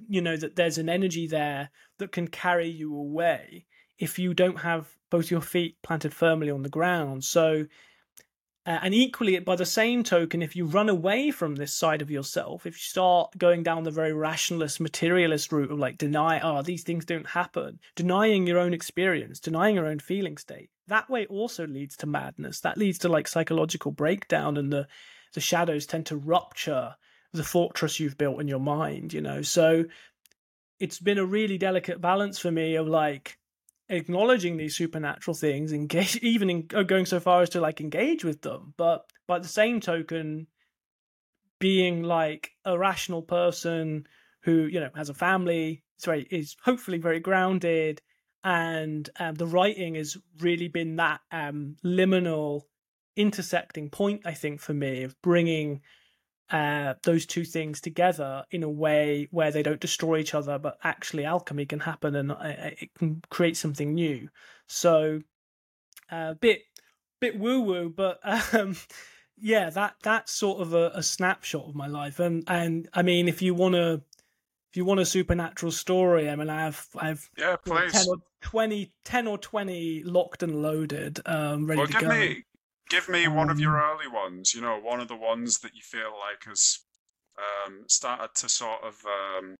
[0.07, 3.65] you know, that there's an energy there that can carry you away
[3.97, 7.23] if you don't have both your feet planted firmly on the ground.
[7.23, 7.65] So
[8.69, 12.11] uh, and equally, by the same token, if you run away from this side of
[12.11, 16.61] yourself, if you start going down the very rationalist, materialist route of like deny, oh,
[16.61, 21.25] these things don't happen, denying your own experience, denying your own feeling state, that way
[21.25, 22.59] also leads to madness.
[22.59, 24.87] That leads to like psychological breakdown, and the
[25.33, 26.95] the shadows tend to rupture
[27.33, 29.13] the fortress you've built in your mind.
[29.13, 29.85] You know, so
[30.79, 33.37] it's been a really delicate balance for me of like
[33.89, 38.23] acknowledging these supernatural things, engage, even in, uh, going so far as to like engage
[38.23, 40.47] with them, but by the same token,
[41.59, 44.07] being like a rational person
[44.41, 48.01] who you know has a family, sorry, is hopefully very grounded,
[48.43, 52.61] and um, the writing has really been that um, liminal
[53.17, 55.81] intersecting point, I think, for me of bringing
[56.51, 60.77] uh, those two things together in a way where they don't destroy each other, but
[60.83, 64.29] actually alchemy can happen and uh, it can create something new.
[64.67, 65.21] So,
[66.11, 66.61] a uh, bit
[67.19, 68.19] bit woo woo, but
[68.53, 68.75] um,
[69.37, 72.19] yeah, that that's sort of a, a, snapshot of my life.
[72.19, 74.01] And and I mean, if you want to.
[74.71, 77.91] If you want a supernatural story, I mean, I have, I've yeah, please.
[77.91, 82.07] 10 or 20, 10 or 20 locked and loaded, um, ready well, to go.
[82.07, 82.43] Me,
[82.89, 84.53] Give me one of your um, early ones.
[84.53, 86.79] You know, one of the ones that you feel like has
[87.37, 89.55] um, started to sort of um,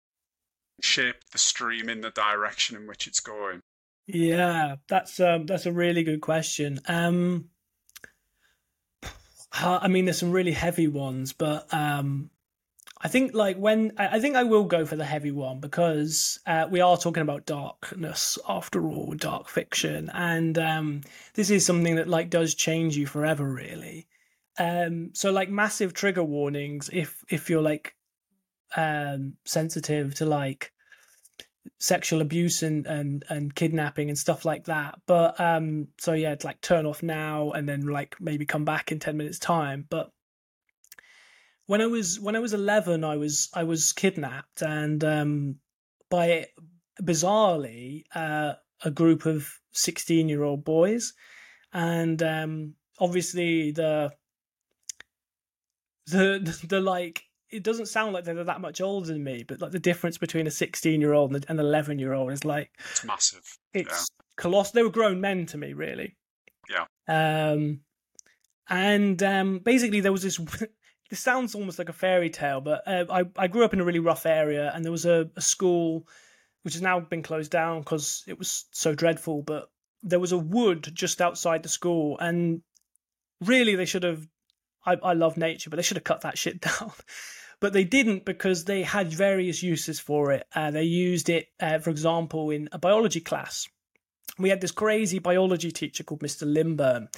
[0.82, 3.62] shape the stream in the direction in which it's going.
[4.08, 6.80] Yeah, that's um, that's a really good question.
[6.88, 7.50] Um,
[9.54, 12.30] I mean, there's some really heavy ones, but um,
[13.02, 16.68] I think like when I think I will go for the heavy one because uh,
[16.70, 21.02] we are talking about darkness after all, dark fiction, and um,
[21.34, 24.08] this is something that like does change you forever, really.
[24.58, 27.96] Um, so like massive trigger warnings if if you're like
[28.76, 30.74] um, sensitive to like
[31.78, 35.00] sexual abuse and, and and kidnapping and stuff like that.
[35.06, 38.92] But um, so yeah, it's like turn off now and then like maybe come back
[38.92, 40.12] in ten minutes time, but
[41.70, 45.58] when I was when I was eleven, I was I was kidnapped, and um,
[46.10, 46.48] by
[47.00, 48.54] bizarrely uh,
[48.84, 51.14] a group of sixteen year old boys,
[51.72, 54.12] and um, obviously the,
[56.08, 59.62] the the the like it doesn't sound like they're that much older than me, but
[59.62, 62.72] like the difference between a 16 year old and an 11 year old is like
[62.90, 63.60] it's massive.
[63.74, 64.24] It's yeah.
[64.38, 64.72] colossal.
[64.74, 66.16] They were grown men to me, really.
[66.68, 66.86] Yeah.
[67.08, 67.82] Um,
[68.70, 70.40] and um, basically there was this
[71.10, 73.86] this sounds almost like a fairy tale, but uh, I I grew up in a
[73.86, 76.08] really rough area, and there was a, a school
[76.64, 79.42] which has now been closed down because it was so dreadful.
[79.42, 79.70] But
[80.04, 82.62] there was a wood just outside the school, and
[83.42, 84.28] really they should have.
[84.86, 86.92] I, I love nature, but they should have cut that shit down.
[87.60, 90.46] but they didn't because they had various uses for it.
[90.54, 93.68] Uh, they used it, uh, for example, in a biology class.
[94.38, 96.52] We had this crazy biology teacher called Mr.
[96.52, 97.10] Limburn,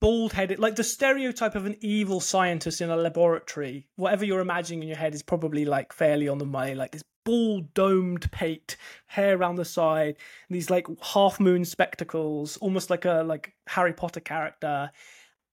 [0.00, 3.86] bald headed, like the stereotype of an evil scientist in a laboratory.
[3.96, 6.74] Whatever you're imagining in your head is probably like fairly on the money.
[6.74, 10.16] Like this bald domed pate, hair around the side,
[10.48, 14.90] these like half moon spectacles, almost like a like Harry Potter character.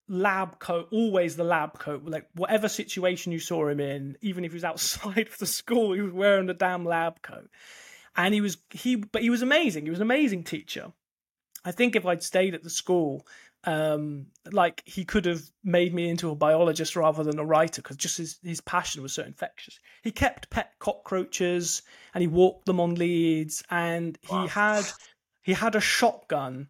[0.08, 2.04] Lab coat, always the lab coat.
[2.06, 5.94] Like whatever situation you saw him in, even if he was outside of the school,
[5.94, 7.50] he was wearing the damn lab coat.
[8.16, 9.86] And he was he, but he was amazing.
[9.86, 10.94] He was an amazing teacher.
[11.66, 13.26] I think if I'd stayed at the school,
[13.66, 17.98] Um, like he could have made me into a biologist rather than a writer because
[17.98, 19.80] just his, his passion was so infectious.
[20.04, 21.82] He kept pet cockroaches
[22.14, 24.48] and he walked them on leads, and he wow.
[24.48, 24.86] had
[25.42, 26.68] he had a shotgun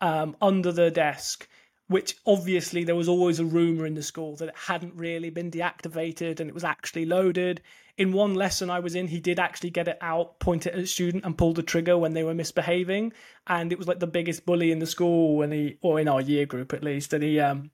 [0.00, 1.48] um, under the desk
[1.94, 5.48] which obviously there was always a rumor in the school that it hadn't really been
[5.48, 7.60] deactivated and it was actually loaded.
[7.98, 10.80] In one lesson I was in, he did actually get it out, point it at
[10.80, 13.12] a student, and pull the trigger when they were misbehaving.
[13.46, 16.20] And it was like the biggest bully in the school, and he, or in our
[16.20, 17.70] year group at least, and he, um,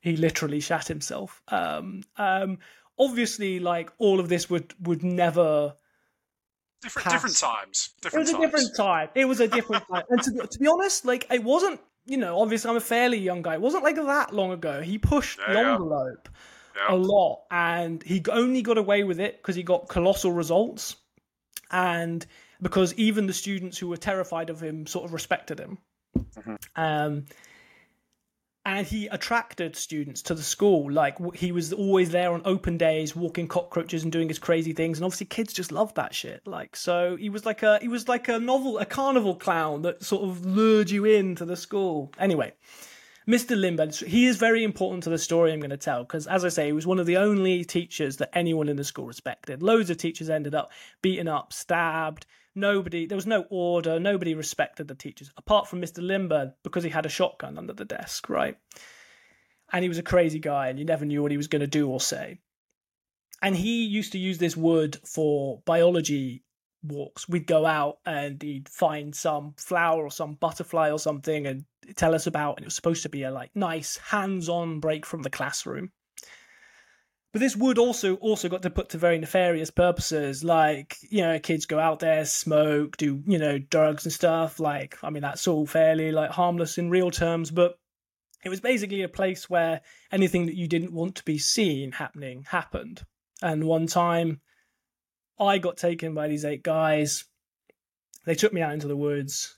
[0.00, 1.40] he literally shat himself.
[1.46, 2.58] Um, um,
[2.98, 5.74] obviously, like all of this would would never.
[6.82, 7.90] Different, different times.
[8.02, 8.42] Different it was times.
[8.42, 9.08] a different time.
[9.14, 10.02] It was a different time.
[10.10, 13.42] And to, to be honest, like it wasn't you know, obviously I'm a fairly young
[13.42, 13.54] guy.
[13.54, 14.82] It wasn't like that long ago.
[14.82, 16.28] He pushed yeah, the envelope
[16.76, 16.94] yeah.
[16.94, 20.96] a lot, and he only got away with it because he got colossal results,
[21.70, 22.24] and
[22.60, 25.78] because even the students who were terrified of him sort of respected him.
[26.16, 26.54] Mm-hmm.
[26.76, 27.24] Um,
[28.64, 30.90] and he attracted students to the school.
[30.90, 34.98] Like he was always there on open days, walking cockroaches and doing his crazy things.
[34.98, 36.46] And obviously, kids just loved that shit.
[36.46, 40.04] Like so, he was like a he was like a novel, a carnival clown that
[40.04, 42.12] sort of lured you into the school.
[42.18, 42.52] Anyway.
[43.24, 43.56] Mr.
[43.56, 46.48] Lindbergh, he is very important to the story I'm going to tell because, as I
[46.48, 49.62] say, he was one of the only teachers that anyone in the school respected.
[49.62, 50.72] Loads of teachers ended up
[51.02, 53.98] beaten up, stabbed, Nobody, there was no order.
[53.98, 56.06] Nobody respected the teachers apart from Mr.
[56.06, 58.56] Lindbergh because he had a shotgun under the desk, right?
[59.72, 61.66] And he was a crazy guy, and you never knew what he was going to
[61.66, 62.40] do or say.
[63.40, 66.44] And he used to use this wood for biology
[66.82, 67.28] walks.
[67.28, 71.64] We'd go out and he'd find some flower or some butterfly or something and
[71.96, 72.56] tell us about.
[72.56, 75.90] And it was supposed to be a like nice hands-on break from the classroom.
[77.32, 81.38] But this wood also also got to put to very nefarious purposes, like you know,
[81.38, 84.60] kids go out there, smoke, do you know, drugs and stuff.
[84.60, 87.78] Like, I mean, that's all fairly like harmless in real terms, but
[88.44, 92.44] it was basically a place where anything that you didn't want to be seen happening
[92.48, 93.02] happened.
[93.40, 94.40] And one time,
[95.40, 97.24] I got taken by these eight guys.
[98.26, 99.56] They took me out into the woods.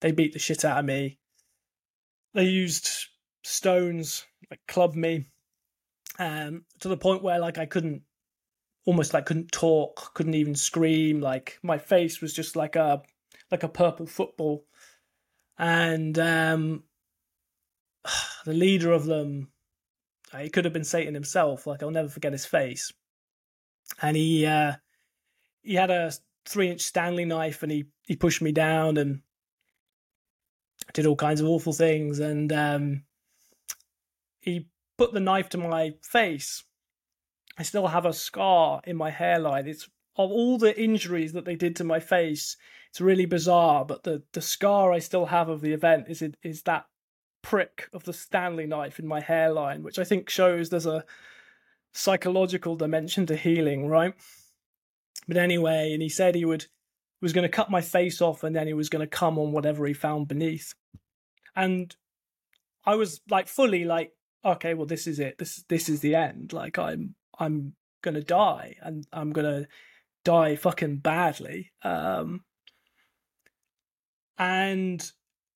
[0.00, 1.18] They beat the shit out of me.
[2.34, 2.90] They used
[3.44, 5.26] stones, like clubbed me
[6.18, 8.02] um, to the point where like I couldn't
[8.84, 11.20] almost like couldn't talk, couldn't even scream.
[11.20, 13.02] Like my face was just like a
[13.50, 14.64] like a purple football,
[15.58, 16.84] and um,
[18.44, 19.48] the leader of them,
[20.38, 21.66] he could have been Satan himself.
[21.66, 22.92] Like I'll never forget his face,
[24.00, 24.74] and he uh,
[25.62, 26.12] he had a
[26.46, 29.22] three inch Stanley knife, and he he pushed me down and
[30.92, 33.04] did all kinds of awful things, and um,
[34.40, 34.66] he
[34.98, 36.64] put the knife to my face,
[37.58, 39.66] I still have a scar in my hairline.
[39.66, 42.56] It's of all the injuries that they did to my face.
[42.90, 46.62] It's really bizarre, but the the scar I still have of the event is is
[46.62, 46.86] that
[47.42, 51.04] prick of the Stanley knife in my hairline, which I think shows there's a
[51.92, 54.14] psychological dimension to healing, right?
[55.28, 56.66] But anyway, and he said he would
[57.20, 59.52] was going to cut my face off and then he was going to come on
[59.52, 60.74] whatever he found beneath.
[61.54, 61.94] And
[62.84, 64.12] I was like fully like
[64.44, 65.38] okay, well, this is it.
[65.38, 66.52] This this is the end.
[66.52, 69.66] Like I'm I'm gonna die, and I'm gonna
[70.24, 71.72] die fucking badly.
[71.82, 72.44] Um,
[74.38, 75.04] and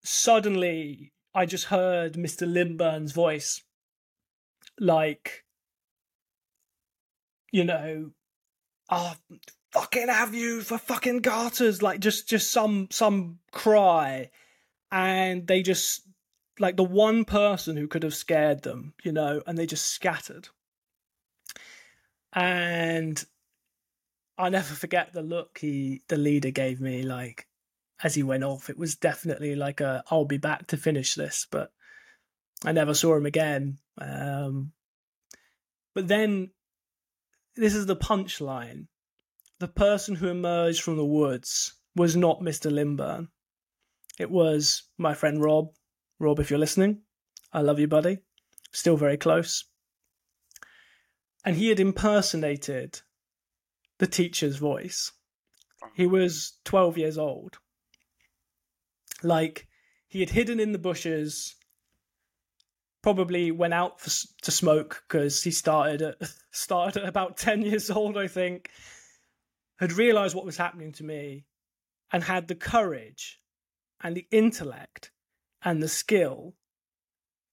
[0.04, 2.50] suddenly, I just heard Mr.
[2.50, 3.62] Lindbergh's voice,
[4.78, 5.44] like,
[7.52, 8.10] you know,
[8.90, 9.14] oh,
[9.72, 14.30] fucking have you for fucking garters, like just just some some cry,
[14.90, 16.05] and they just
[16.58, 20.48] like the one person who could have scared them, you know, and they just scattered.
[22.32, 23.22] And
[24.38, 27.46] I'll never forget the look he, the leader, gave me, like
[28.02, 28.68] as he went off.
[28.68, 31.72] It was definitely like a, I'll be back to finish this, but
[32.64, 33.78] I never saw him again.
[33.98, 34.72] Um,
[35.94, 36.50] but then,
[37.54, 38.86] this is the punchline:
[39.58, 43.28] the person who emerged from the woods was not Mister Lindbergh.
[44.18, 45.70] It was my friend Rob,
[46.18, 47.02] Rob, if you're listening,
[47.52, 48.18] I love you, buddy.
[48.72, 49.64] Still very close.
[51.44, 53.00] And he had impersonated
[53.98, 55.12] the teacher's voice.
[55.94, 56.08] He oh.
[56.08, 57.58] was 12 years old.
[59.22, 59.68] Like,
[60.08, 61.54] he had hidden in the bushes,
[63.02, 64.10] probably went out for,
[64.42, 66.16] to smoke because he started at,
[66.50, 68.70] started at about 10 years old, I think,
[69.78, 71.44] had realized what was happening to me,
[72.12, 73.40] and had the courage
[74.02, 75.10] and the intellect
[75.66, 76.54] and the skill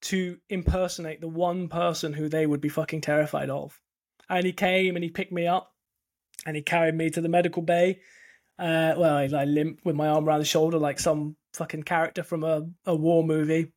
[0.00, 3.78] to impersonate the one person who they would be fucking terrified of.
[4.30, 5.72] And he came and he picked me up
[6.46, 8.00] and he carried me to the medical bay.
[8.58, 12.22] Uh, well, I, I limped with my arm around the shoulder like some fucking character
[12.22, 13.72] from a, a war movie.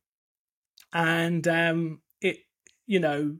[0.92, 2.38] and um, it
[2.86, 3.36] you know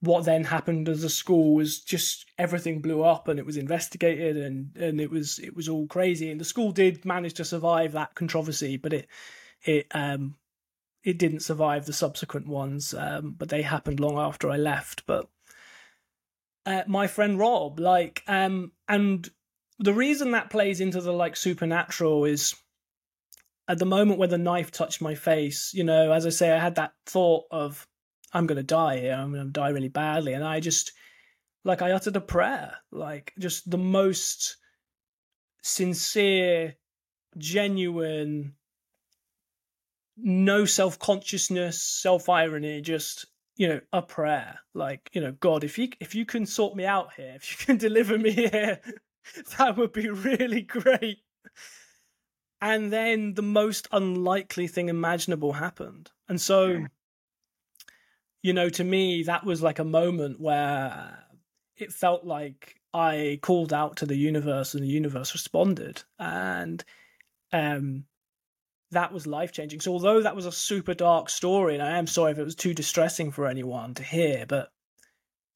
[0.00, 4.36] what then happened as a school was just everything blew up and it was investigated
[4.36, 7.92] and and it was it was all crazy and the school did manage to survive
[7.92, 9.08] that controversy but it
[9.64, 10.36] it um
[11.04, 15.28] it didn't survive the subsequent ones um but they happened long after I left but
[16.66, 19.28] uh, my friend Rob like um and
[19.78, 22.54] the reason that plays into the like supernatural is
[23.68, 26.58] at the moment where the knife touched my face you know as I say I
[26.58, 27.86] had that thought of
[28.32, 29.14] I'm gonna die here.
[29.14, 30.32] I'm gonna die really badly.
[30.34, 30.92] And I just
[31.64, 34.56] like I uttered a prayer, like just the most
[35.62, 36.76] sincere,
[37.36, 38.54] genuine,
[40.20, 44.60] no self consciousness, self irony, just you know, a prayer.
[44.72, 47.66] Like, you know, God, if you if you can sort me out here, if you
[47.66, 48.80] can deliver me here,
[49.58, 51.18] that would be really great.
[52.60, 56.10] And then the most unlikely thing imaginable happened.
[56.28, 56.86] And so
[58.42, 61.24] you know, to me, that was like a moment where
[61.76, 66.02] it felt like I called out to the universe and the universe responded.
[66.18, 66.84] And
[67.52, 68.04] um,
[68.90, 69.80] that was life changing.
[69.80, 72.54] So, although that was a super dark story, and I am sorry if it was
[72.54, 74.70] too distressing for anyone to hear, but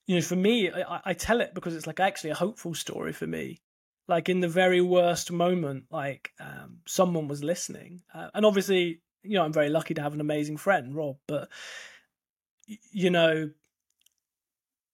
[0.06, 3.12] you know, for me, I, I tell it because it's like actually a hopeful story
[3.12, 3.60] for me.
[4.08, 9.34] Like in the very worst moment, like um, someone was listening, uh, and obviously, you
[9.34, 11.16] know, I'm very lucky to have an amazing friend, Rob.
[11.26, 11.48] But
[12.66, 13.50] you know,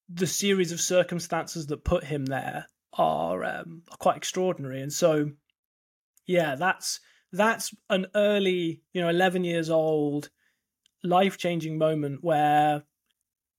[0.08, 4.80] the series of circumstances that put him there are, um, are quite extraordinary.
[4.80, 5.30] And so,
[6.26, 7.00] yeah, that's
[7.32, 10.30] that's an early, you know, eleven years old,
[11.02, 12.82] life changing moment where,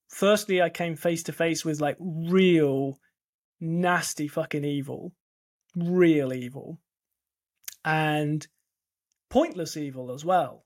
[0.07, 2.99] firstly, I came face to face with like real,
[3.59, 5.13] nasty fucking evil,
[5.76, 6.80] real evil,
[7.86, 8.45] and
[9.30, 10.65] pointless evil as well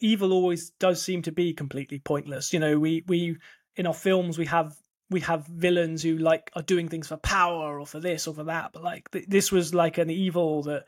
[0.00, 2.52] evil always does seem to be completely pointless.
[2.52, 3.36] You know, we we
[3.76, 4.74] in our films we have
[5.10, 8.44] we have villains who like are doing things for power or for this or for
[8.44, 10.84] that, but like th- this was like an evil that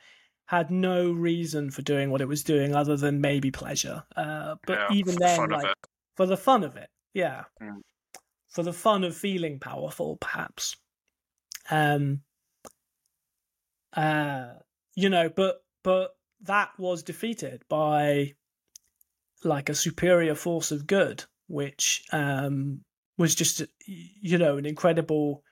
[0.47, 4.03] had no reason for doing what it was doing other than maybe pleasure.
[4.17, 5.75] Uh, but yeah, even then, like
[6.17, 7.81] for the fun of it, yeah, mm.
[8.49, 10.77] for the fun of feeling powerful, perhaps.
[11.71, 12.23] Um.
[13.95, 14.47] Uh,
[14.95, 16.13] you know, but but
[16.43, 18.33] that was defeated by
[19.45, 22.81] like a superior force of good, which um,
[23.19, 25.43] was just you know an incredible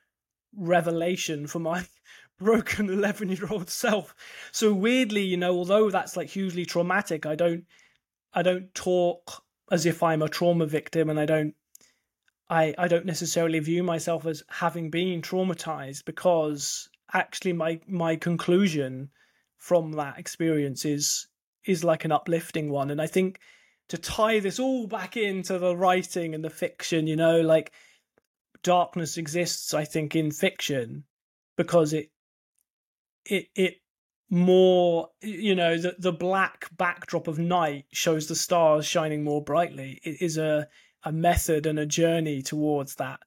[0.57, 1.85] revelation for my
[2.41, 4.15] broken 11 year old self.
[4.53, 7.65] So weirdly you know although that's like hugely traumatic i don't
[8.33, 11.55] i don't talk as if i'm a trauma victim and i don't
[12.49, 19.11] i i don't necessarily view myself as having been traumatized because actually my my conclusion
[19.59, 21.29] from that experience is
[21.67, 22.91] is like an uplifting one.
[22.91, 23.41] And i think
[23.89, 27.73] to tie this all back into the writing and the fiction, you know, like
[28.63, 31.03] darkness exists, I think, in fiction
[31.57, 32.11] because it
[33.31, 33.77] it it
[34.29, 40.01] more you know the the black backdrop of night shows the stars shining more brightly.
[40.03, 40.69] It is a
[41.05, 43.21] a method and a journey towards that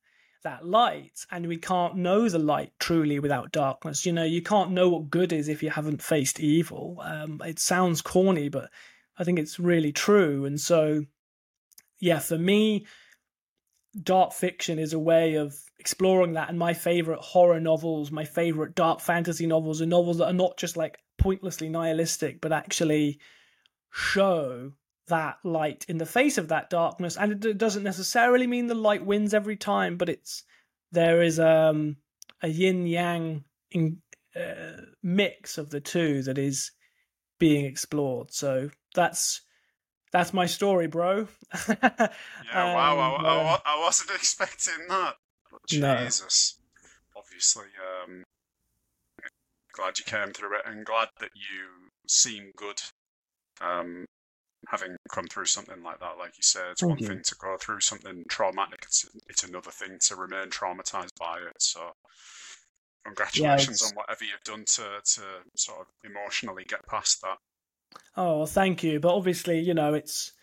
[0.43, 1.26] that light.
[1.32, 4.06] And we can't know the light truly without darkness.
[4.06, 7.01] You know you can't know what good is if you haven't faced evil.
[7.04, 8.70] Um, it sounds corny but
[9.18, 10.45] I think it's really true.
[10.45, 11.06] And so,
[11.99, 12.86] yeah, for me,
[14.02, 16.50] dark fiction is a way of exploring that.
[16.50, 20.58] And my favorite horror novels, my favorite dark fantasy novels, are novels that are not
[20.58, 23.20] just like pointlessly nihilistic, but actually
[23.91, 24.72] show
[25.08, 27.18] that light in the face of that darkness.
[27.18, 30.44] And it doesn't necessarily mean the light wins every time, but it's
[30.91, 31.98] there is um,
[32.41, 33.44] a yin yang
[34.36, 36.72] uh, mix of the two that is
[37.39, 38.32] being explored.
[38.32, 39.41] So that's
[40.14, 41.28] that's my story, bro.
[41.68, 42.07] yeah,
[42.53, 45.16] wow, I, I, I, wasn't expecting that.
[45.68, 46.57] Jesus.
[47.16, 47.22] No.
[47.22, 47.66] Obviously,
[48.05, 48.24] um,
[49.74, 52.80] glad you came through it and glad that you seem good.
[53.59, 54.05] Um,
[54.68, 57.07] having come through something like that, like you said, it's Thank one you.
[57.07, 61.59] thing to go through something traumatic, it's, it's another thing to remain traumatized by it.
[61.59, 61.91] So,
[63.05, 65.22] congratulations yeah, on whatever you've done to, to
[65.55, 67.38] sort of emotionally get past that.
[68.16, 69.00] Oh, thank you.
[69.00, 70.34] But obviously, you know, it's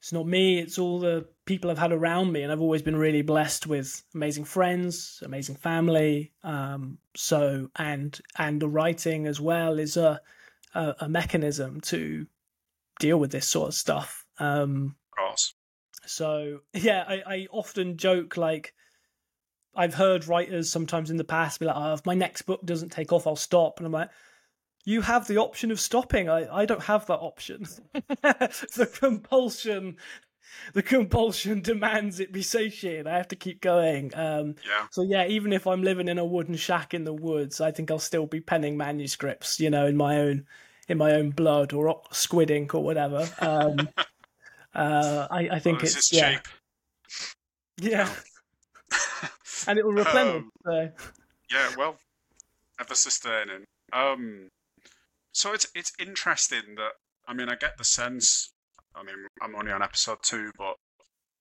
[0.00, 0.58] it's not me.
[0.58, 4.02] It's all the people I've had around me, and I've always been really blessed with
[4.14, 6.32] amazing friends, amazing family.
[6.42, 10.20] Um, so and and the writing as well is a
[10.74, 12.26] a, a mechanism to
[12.98, 14.24] deal with this sort of stuff.
[14.38, 15.54] Um, of.
[16.06, 18.74] So yeah, I, I often joke like
[19.74, 22.90] I've heard writers sometimes in the past be like, "Oh, if my next book doesn't
[22.90, 24.10] take off, I'll stop," and I'm like
[24.84, 26.28] you have the option of stopping.
[26.28, 27.66] I, I don't have that option.
[27.92, 29.96] the compulsion
[30.74, 33.06] the compulsion demands it be satiated.
[33.06, 34.12] I have to keep going.
[34.14, 34.86] Um, yeah.
[34.90, 37.90] So yeah, even if I'm living in a wooden shack in the woods, I think
[37.90, 40.46] I'll still be penning manuscripts, you know, in my own
[40.88, 43.28] in my own blood or squid ink or whatever.
[43.38, 43.88] Um,
[44.74, 46.32] uh, I, I think well, it's yeah.
[46.32, 46.48] cheap.
[47.80, 48.12] Yeah.
[49.66, 50.42] and it will replenish.
[50.42, 50.90] Um, so.
[51.50, 51.96] Yeah, well,
[52.80, 53.64] ever sustaining.
[53.92, 54.48] Um,
[55.32, 56.92] so it's it's interesting that
[57.26, 58.52] I mean I get the sense
[58.94, 60.74] I mean, I'm only on episode two, but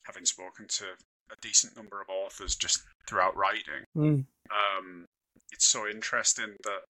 [0.04, 0.86] having spoken to
[1.32, 4.26] a decent number of authors just throughout writing, mm.
[4.52, 5.06] um,
[5.52, 6.82] it's so interesting that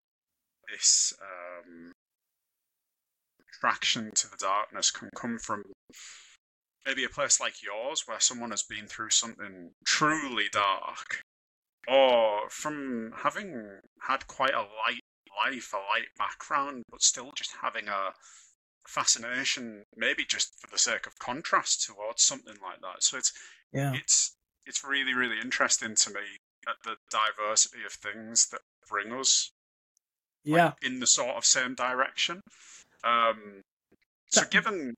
[0.70, 1.92] this um,
[3.50, 5.64] attraction to the darkness can come from
[6.86, 11.22] maybe a place like yours where someone has been through something truly dark,
[11.88, 15.02] or from having had quite a light
[15.46, 18.12] life, a light background, but still just having a
[18.88, 23.04] fascination, maybe just for the sake of contrast towards something like that.
[23.04, 23.34] So it's
[23.72, 24.36] yeah, it's
[24.66, 26.22] it's really really interesting to me
[26.68, 29.52] at the diversity of things that bring us
[30.44, 32.42] yeah like, in the sort of same direction.
[33.04, 33.62] Um,
[34.28, 34.94] so that, given,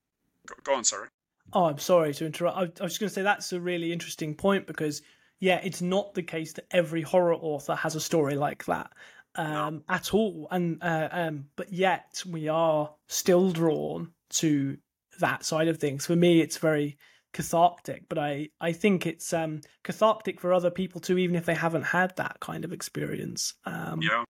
[0.64, 1.08] go, on, sorry.
[1.52, 2.56] Oh, I'm sorry to interrupt.
[2.56, 5.02] I, I was just going to say that's a really interesting point because
[5.40, 8.92] yeah, it's not the case that every horror author has a story like that
[9.34, 10.48] um, at all.
[10.50, 14.76] And uh, um, but yet we are still drawn to
[15.20, 16.06] that side of things.
[16.06, 16.98] For me, it's very
[17.32, 21.54] cathartic, but I I think it's um, cathartic for other people too, even if they
[21.54, 23.54] haven't had that kind of experience.
[23.64, 24.24] Um, yeah.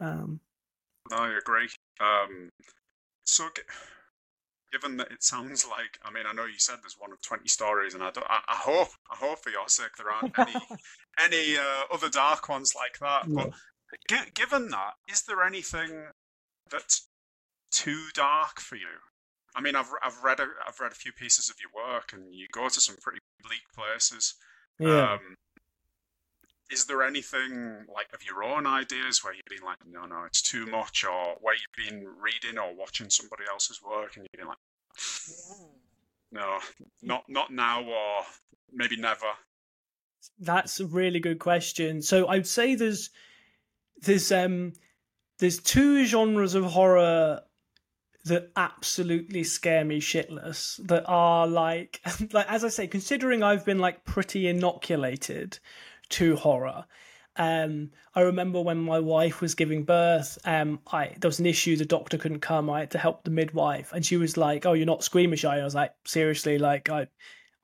[0.00, 0.40] Um,
[1.10, 1.68] no, I agree.
[2.00, 2.50] Um,
[3.24, 3.48] so.
[4.72, 7.46] Given that it sounds like, I mean, I know you said there's one of twenty
[7.46, 10.54] stories, and I, don't, I, I hope, I hope for your sake there aren't any,
[11.22, 13.30] any uh, other dark ones like that.
[13.30, 13.50] But
[14.08, 16.06] G- given that, is there anything
[16.70, 17.08] that's
[17.70, 19.00] too dark for you?
[19.54, 22.34] I mean, I've I've read a, I've read a few pieces of your work, and
[22.34, 24.34] you go to some pretty bleak places.
[24.78, 25.12] Yeah.
[25.14, 25.36] Um,
[26.70, 30.40] is there anything like of your own ideas where you've been like, no, no, it's
[30.40, 34.48] too much, or where you've been reading or watching somebody else's work and you've been
[34.48, 34.56] like,
[36.32, 36.58] no,
[37.02, 38.24] not not now, or
[38.72, 39.26] maybe never?
[40.38, 42.00] That's a really good question.
[42.00, 43.10] So I'd say there's
[44.02, 44.72] there's um
[45.38, 47.40] there's two genres of horror
[48.24, 52.00] that absolutely scare me shitless that are like
[52.32, 55.58] like as i say considering i've been like pretty inoculated
[56.08, 56.84] to horror
[57.36, 61.76] um i remember when my wife was giving birth um i there was an issue
[61.76, 64.74] the doctor couldn't come i had to help the midwife and she was like oh
[64.74, 67.06] you're not squeamish i was like seriously like i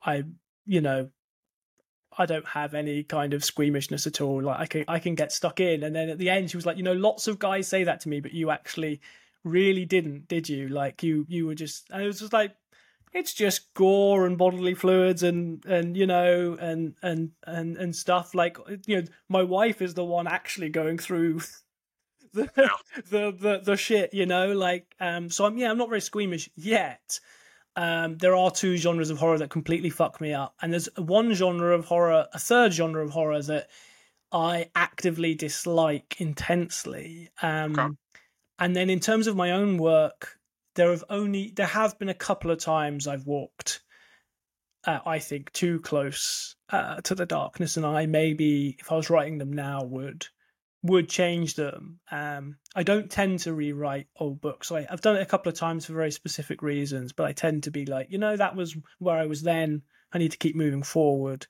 [0.03, 0.23] i
[0.65, 1.09] you know
[2.17, 4.41] I don't have any kind of squeamishness at all.
[4.43, 5.83] Like I can I can get stuck in.
[5.83, 8.01] And then at the end she was like, you know, lots of guys say that
[8.01, 9.01] to me, but you actually
[9.43, 10.67] really didn't, did you?
[10.67, 12.55] Like you you were just and it was just like
[13.13, 18.35] it's just gore and bodily fluids and and you know and and and and stuff
[18.35, 21.41] like you know my wife is the one actually going through
[22.33, 22.49] the
[23.09, 26.49] the, the the shit you know like um so i'm yeah i'm not very squeamish
[26.55, 27.19] yet
[27.75, 31.33] um, there are two genres of horror that completely fuck me up, and there's one
[31.33, 33.69] genre of horror, a third genre of horror that
[34.31, 37.29] I actively dislike intensely.
[37.41, 37.95] Um, okay.
[38.59, 40.37] And then in terms of my own work,
[40.75, 43.81] there have only there have been a couple of times I've walked,
[44.85, 49.09] uh, I think, too close uh, to the darkness, and I maybe if I was
[49.09, 50.27] writing them now would
[50.81, 51.99] would change them.
[52.09, 54.71] Um, I don't tend to rewrite old books.
[54.71, 57.63] I, I've done it a couple of times for very specific reasons, but I tend
[57.63, 59.81] to be like, you know, that was where I was then.
[60.13, 61.45] I need to keep moving forward,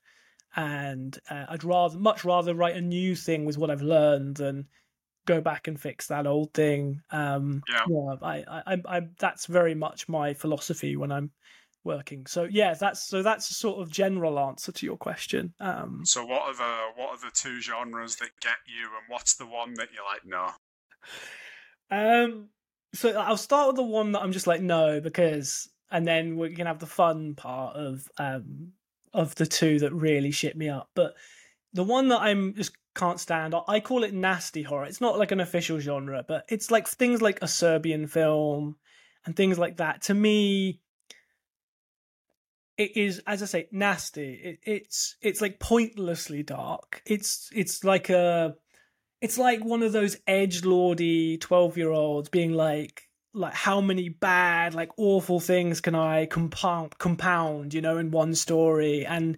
[0.54, 4.66] and uh, I'd rather, much rather, write a new thing with what I've learned than
[5.26, 7.00] go back and fix that old thing.
[7.10, 11.30] Um, yeah, yeah I, I, I, that's very much my philosophy when I'm
[11.84, 12.26] working.
[12.26, 15.54] So yeah, that's so that's a sort of general answer to your question.
[15.60, 19.34] Um, so what are the what are the two genres that get you, and what's
[19.34, 20.50] the one that you're like no?
[21.90, 22.48] Um,
[22.94, 26.54] so I'll start with the one that I'm just like no because, and then we
[26.54, 28.72] can have the fun part of um
[29.12, 30.90] of the two that really shit me up.
[30.94, 31.14] But
[31.72, 34.84] the one that I'm just can't stand, I call it nasty horror.
[34.84, 38.76] It's not like an official genre, but it's like things like a Serbian film
[39.24, 40.02] and things like that.
[40.02, 40.80] To me,
[42.80, 44.32] it is as i say nasty.
[44.32, 47.02] It, it's it's like pointlessly dark.
[47.04, 48.56] It's it's like a
[49.20, 53.02] it's like one of those edge lordy 12 year olds being like
[53.34, 58.34] like how many bad like awful things can i compound compound you know in one
[58.34, 59.04] story?
[59.04, 59.36] And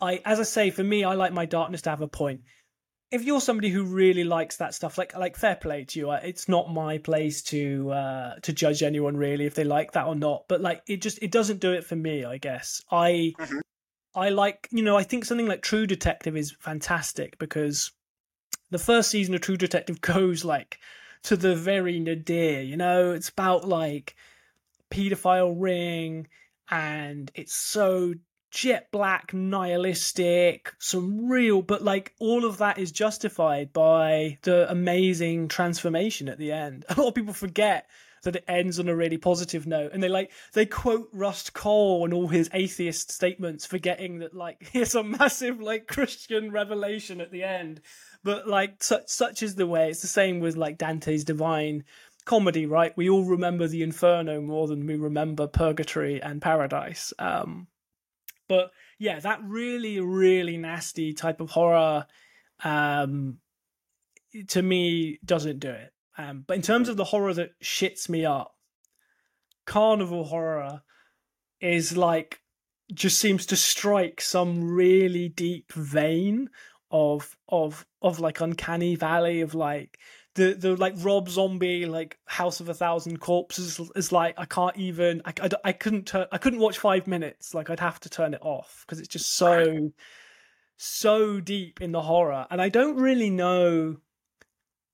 [0.00, 2.42] i as i say for me i like my darkness to have a point
[3.10, 6.10] if you're somebody who really likes that stuff, like like fair play to you.
[6.12, 10.14] It's not my place to uh to judge anyone really if they like that or
[10.14, 10.44] not.
[10.48, 12.24] But like it just it doesn't do it for me.
[12.24, 13.58] I guess I mm-hmm.
[14.14, 17.92] I like you know I think something like True Detective is fantastic because
[18.70, 20.78] the first season of True Detective goes like
[21.24, 22.60] to the very nadir.
[22.60, 24.16] You know, it's about like
[24.90, 26.26] pedophile ring
[26.70, 28.14] and it's so
[28.56, 35.46] jet black, nihilistic, some real, but like all of that is justified by the amazing
[35.46, 36.86] transformation at the end.
[36.88, 37.86] A lot of people forget
[38.22, 42.06] that it ends on a really positive note and they like they quote Rust Cohle
[42.06, 47.30] and all his atheist statements forgetting that like here's a massive like Christian revelation at
[47.30, 47.82] the end
[48.24, 51.84] but like such such is the way it's the same with like Dante's divine
[52.24, 57.68] comedy right we all remember the inferno more than we remember purgatory and paradise um
[58.48, 62.06] but yeah, that really, really nasty type of horror,
[62.64, 63.38] um,
[64.48, 65.92] to me doesn't do it.
[66.18, 68.54] Um, but in terms of the horror that shits me up,
[69.66, 70.82] carnival horror
[71.60, 72.40] is like
[72.94, 76.48] just seems to strike some really deep vein
[76.90, 79.98] of of of like uncanny valley of like
[80.36, 84.76] the the like Rob Zombie like House of a Thousand Corpses is like I can't
[84.76, 87.54] even I, I, I couldn't turn I couldn't watch five minutes.
[87.54, 89.90] Like I'd have to turn it off because it's just so
[90.76, 92.46] so deep in the horror.
[92.50, 93.96] And I don't really know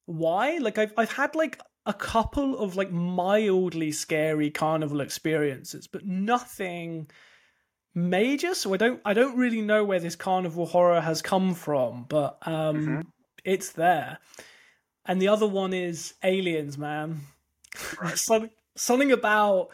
[0.06, 0.58] why.
[0.58, 7.10] Like I've I've had like a couple of like mildly scary carnival experiences but nothing
[7.96, 8.54] major.
[8.54, 12.38] So I don't I don't really know where this carnival horror has come from but
[12.46, 13.00] um mm-hmm.
[13.44, 14.18] it's there
[15.06, 17.20] and the other one is Aliens, man.
[18.00, 18.16] Right.
[18.18, 19.70] something, something about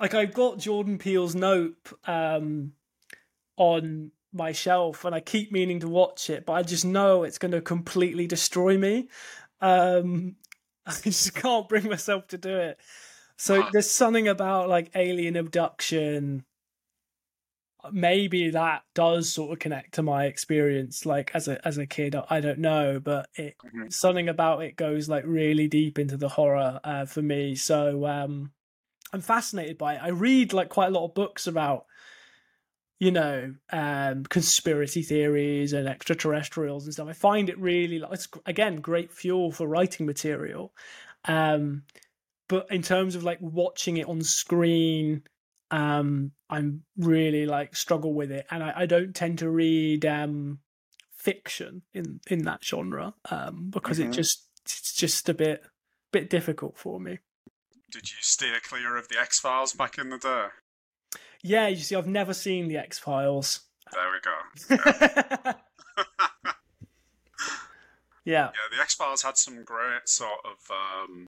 [0.00, 2.72] like I've got Jordan Peele's Nope um,
[3.56, 7.38] on my shelf, and I keep meaning to watch it, but I just know it's
[7.38, 9.08] going to completely destroy me.
[9.60, 10.36] Um,
[10.86, 12.78] I just can't bring myself to do it.
[13.38, 16.44] So there's something about like alien abduction
[17.92, 22.16] maybe that does sort of connect to my experience like as a as a kid
[22.30, 23.88] i don't know but it mm-hmm.
[23.88, 27.54] something about it goes like really deep into the horror uh, for me.
[27.54, 28.52] So um
[29.12, 30.00] i'm fascinated by it.
[30.02, 31.86] I read like quite a lot of books about
[32.98, 37.08] you know um conspiracy theories and extraterrestrials and stuff.
[37.08, 40.72] I find it really like it's again great fuel for writing material
[41.26, 41.82] um
[42.48, 45.22] but in terms of like watching it on screen
[45.70, 50.60] um i'm really like struggle with it and i, I don't tend to read um
[51.12, 54.10] fiction in in that genre um because mm-hmm.
[54.10, 55.64] it just it's just a bit
[56.12, 57.18] bit difficult for me
[57.90, 60.46] did you steer clear of the x files back in the day
[61.42, 63.60] yeah you see i've never seen the x files
[63.92, 64.78] there we go
[65.44, 65.52] yeah.
[68.24, 71.26] yeah yeah the x files had some great sort of um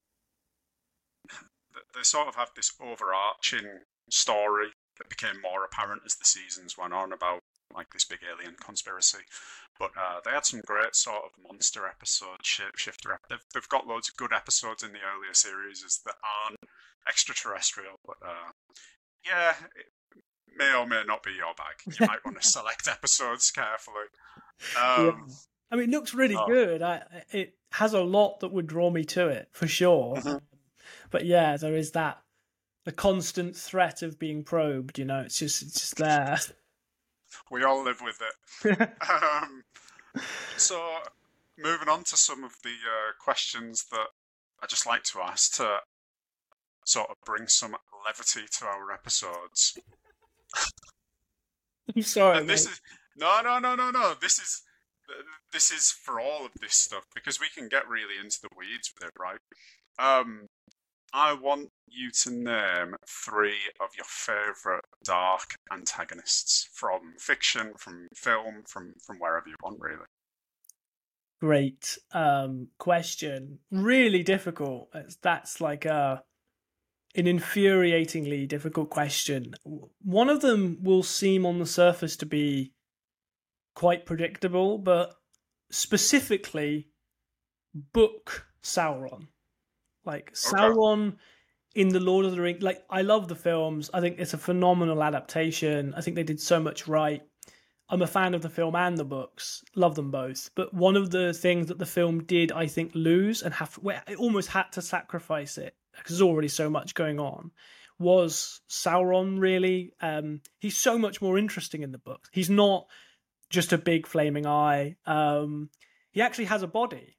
[1.95, 3.81] they sort of have this overarching
[4.11, 7.41] story that became more apparent as the seasons went on about
[7.75, 9.19] like this big alien conspiracy.
[9.79, 13.17] But uh, they had some great sort of monster episodes, shapeshifter.
[13.29, 16.59] They've, they've got loads of good episodes in the earlier series that aren't
[17.09, 18.01] extraterrestrial.
[18.05, 18.51] But uh,
[19.25, 20.23] yeah, it
[20.57, 21.99] may or may not be your bag.
[22.01, 24.09] You might want to select episodes carefully.
[24.77, 25.35] Um, yeah.
[25.71, 26.47] I mean, it looks really oh.
[26.47, 26.83] good.
[26.83, 30.17] I, it has a lot that would draw me to it for sure.
[30.17, 30.37] Mm-hmm.
[31.11, 32.19] But yeah, there is that
[32.89, 34.99] the constant threat of being probed.
[34.99, 36.39] You know, it's just it's just there.
[37.51, 38.81] We all live with it.
[39.11, 39.63] um,
[40.57, 40.83] so,
[41.59, 44.07] moving on to some of the uh, questions that
[44.63, 45.81] I just like to ask to
[46.87, 47.77] sort of bring some
[48.07, 49.77] levity to our episodes.
[51.95, 52.39] I'm sorry.
[52.39, 52.81] And this is
[53.15, 54.15] no, no, no, no, no.
[54.23, 54.63] This is
[55.53, 58.91] this is for all of this stuff because we can get really into the weeds
[58.95, 59.39] with it, right?
[59.99, 60.49] Um,
[61.13, 68.63] I want you to name three of your favourite dark antagonists from fiction, from film,
[68.69, 70.05] from from wherever you want, really.
[71.41, 73.61] Great um, question.
[73.71, 74.93] Really difficult.
[75.23, 76.23] That's like a
[77.15, 79.55] an infuriatingly difficult question.
[80.03, 82.73] One of them will seem on the surface to be
[83.75, 85.15] quite predictable, but
[85.71, 86.89] specifically,
[87.75, 89.29] book Sauron.
[90.09, 91.17] Like Sauron okay.
[91.77, 92.63] in the Lord of the Rings.
[92.63, 93.91] Like I love the films.
[93.95, 95.95] I think it's a phenomenal adaptation.
[95.97, 97.23] I think they did so much right.
[97.91, 99.63] I'm a fan of the film and the books.
[99.75, 100.51] Love them both.
[100.55, 104.03] But one of the things that the film did, I think, lose and have well,
[104.09, 107.51] it almost had to sacrifice it because there's already so much going on.
[107.99, 109.93] Was Sauron really?
[110.01, 112.29] Um, he's so much more interesting in the book.
[112.33, 112.87] He's not
[113.51, 114.97] just a big flaming eye.
[115.07, 115.71] Um,
[116.13, 117.17] he actually has a body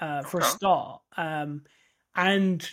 [0.00, 0.46] uh, for Okay.
[0.46, 1.62] a start, um,
[2.16, 2.68] and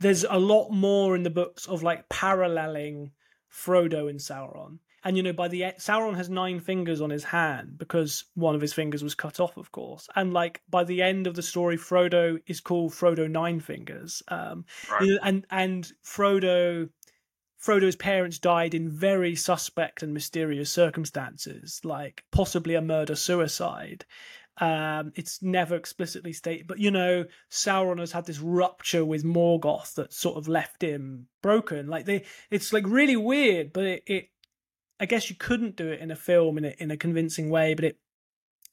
[0.00, 3.12] there's a lot more in the books of like paralleling
[3.52, 4.78] Frodo and Sauron.
[5.02, 8.54] And you know, by the e- Sauron has nine fingers on his hand because one
[8.54, 10.08] of his fingers was cut off, of course.
[10.14, 14.22] And like by the end of the story, Frodo is called Frodo Nine Fingers.
[14.28, 15.18] Um, Right.
[15.22, 16.90] and and Frodo
[17.62, 24.04] Frodo's parents died in very suspect and mysterious circumstances, like possibly a murder suicide.
[24.60, 29.94] Um, it's never explicitly stated, but you know, Sauron has had this rupture with Morgoth
[29.94, 31.86] that sort of left him broken.
[31.86, 34.28] Like they, it's like really weird, but it, it
[35.00, 37.72] I guess you couldn't do it in a film in a in a convincing way,
[37.72, 37.98] but it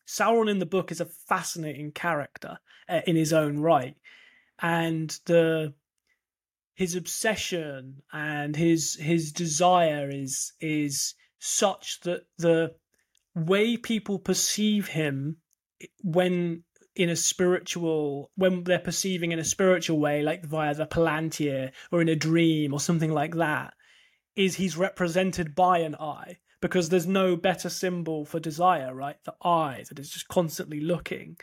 [0.06, 2.60] Sauron in the book is a fascinating character
[2.90, 3.96] uh, in his own right,
[4.60, 5.74] and the
[6.74, 12.76] his obsession and his his desire is is such that the
[13.34, 15.38] way people perceive him
[16.04, 16.64] when
[16.96, 22.02] in a spiritual when they're perceiving in a spiritual way like via the palantir or
[22.02, 23.74] in a dream or something like that
[24.36, 29.18] is he's represented by an eye because there's no better symbol for desire right?
[29.26, 31.38] The eye that is just constantly looking.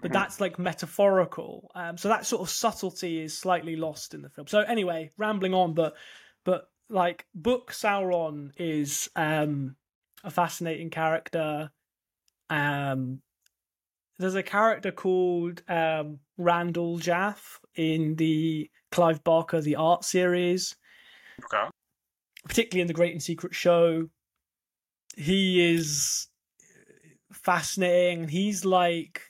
[0.00, 0.14] But Mhm.
[0.14, 1.70] that's like metaphorical.
[1.74, 4.46] Um, so that sort of subtlety is slightly lost in the film.
[4.46, 5.96] So anyway rambling on but
[6.44, 9.74] but like book sauron is um
[10.22, 11.72] a fascinating character.
[12.50, 13.22] Um
[14.18, 20.76] there's a character called um randall jaff in the clive barker the art series
[21.44, 21.68] Okay.
[22.48, 24.08] particularly in the Great and Secret Show.
[25.16, 26.28] He is
[27.32, 28.28] fascinating.
[28.28, 29.22] He's like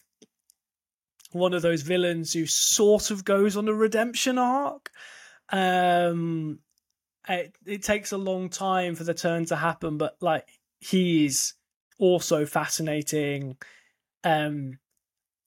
[1.32, 4.90] one of those villains who sort of goes on a redemption arc.
[5.50, 6.60] Um,
[7.28, 10.48] it, it takes a long time for the turn to happen, but like
[10.80, 11.54] he's
[11.98, 13.56] also fascinating.
[14.26, 14.80] Um,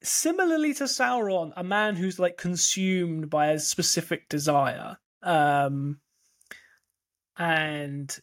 [0.02, 4.98] similarly to Sauron, a man who's like consumed by a specific desire.
[5.22, 6.00] Um,
[7.38, 8.18] and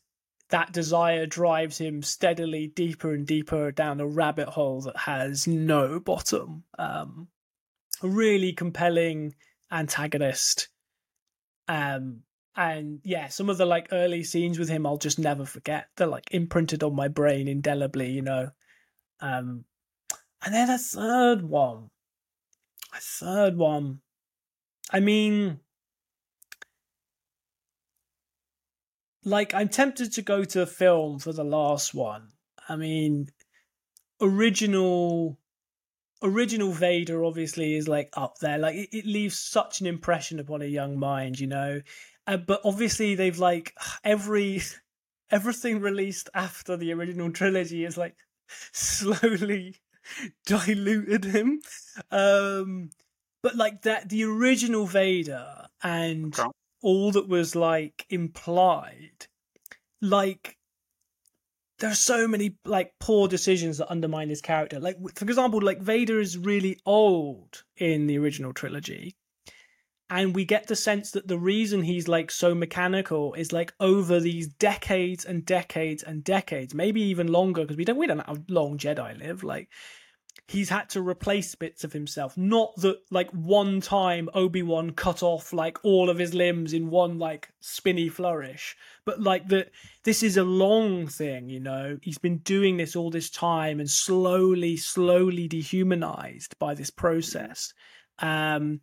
[0.49, 6.01] that desire drives him steadily deeper and deeper down a rabbit hole that has no
[6.01, 6.65] bottom.
[6.79, 7.29] Um,
[8.03, 9.35] really compelling
[9.71, 10.69] antagonist.
[11.69, 12.23] Um,
[12.57, 15.89] and yeah, some of the like early scenes with him, I'll just never forget.
[15.99, 18.53] They're like imprinted on my brain indelibly, you know.
[19.21, 19.67] Um,
[20.45, 21.91] and then a third one,
[22.95, 24.01] a third one.
[24.91, 25.61] I mean,
[29.25, 32.29] like I'm tempted to go to a film for the last one.
[32.69, 33.29] I mean,
[34.21, 35.39] original
[36.23, 38.59] original Vader obviously is like up there.
[38.59, 41.81] Like it, it leaves such an impression upon a young mind, you know.
[42.27, 43.75] Uh, but obviously they've like
[44.05, 44.63] every
[45.31, 48.17] everything released after the original trilogy is like
[48.73, 49.77] slowly
[50.47, 51.61] diluted him.
[52.11, 52.91] Um
[53.43, 56.51] but like that the original Vader and Okay.
[56.83, 59.27] all that was like implied
[60.01, 60.57] like
[61.79, 66.21] there's so many like poor decisions that undermine his character like for example like vader
[66.21, 69.15] is really old in the original trilogy
[70.09, 74.21] and we get the sense that the reason he's like so mechanical is like over
[74.21, 78.25] these decades and decades and decades maybe even longer because we don't we don't know
[78.27, 79.69] how long jedi live like
[80.49, 82.37] he's had to replace bits of himself.
[82.37, 86.91] Not that like one time Obi Wan cut off like all of his limbs in
[86.91, 89.71] one like spinny flourish, but like that
[90.05, 91.49] this is a long thing.
[91.49, 96.91] You know, he's been doing this all this time and slowly, slowly dehumanized by this
[96.91, 97.75] process.
[98.21, 98.81] Um,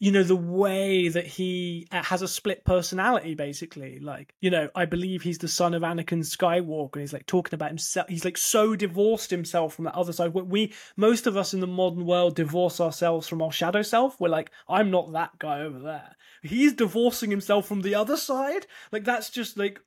[0.00, 3.98] you know the way that he uh, has a split personality basically.
[4.00, 6.94] Like you know i believe he's the son of anakin skywalker.
[6.94, 8.08] And he's like talking about himself.
[8.08, 10.34] He's like so divorced himself from that other side.
[10.34, 14.20] We most of us in the modern world divorce ourselves from our shadow self.
[14.20, 16.16] We're like i'm not that guy over there.
[16.42, 18.66] He's divorcing himself from the other side.
[18.92, 19.80] Like that's just like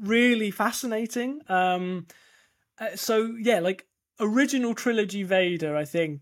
[0.00, 1.40] really fascinating.
[1.48, 2.06] Um
[2.80, 3.86] uh, so yeah like
[4.20, 6.20] original trilogy vader i think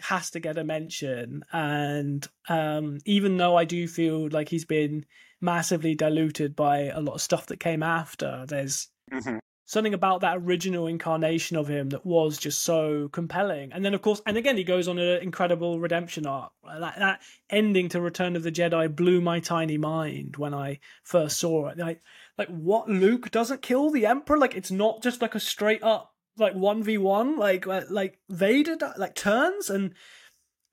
[0.00, 1.42] has to get a mention.
[1.52, 5.04] And um even though i do feel like he's been
[5.40, 9.38] massively diluted by a lot of stuff that came after there's hmm
[9.68, 13.70] something about that original incarnation of him that was just so compelling.
[13.70, 16.52] And then of course and again he goes on an incredible redemption arc.
[16.64, 17.20] That, that
[17.50, 21.76] ending to return of the jedi blew my tiny mind when i first saw it.
[21.78, 22.00] Like
[22.38, 24.38] like what luke doesn't kill the emperor?
[24.38, 29.14] Like it's not just like a straight up like 1v1 like like- like vader like
[29.14, 29.94] turns and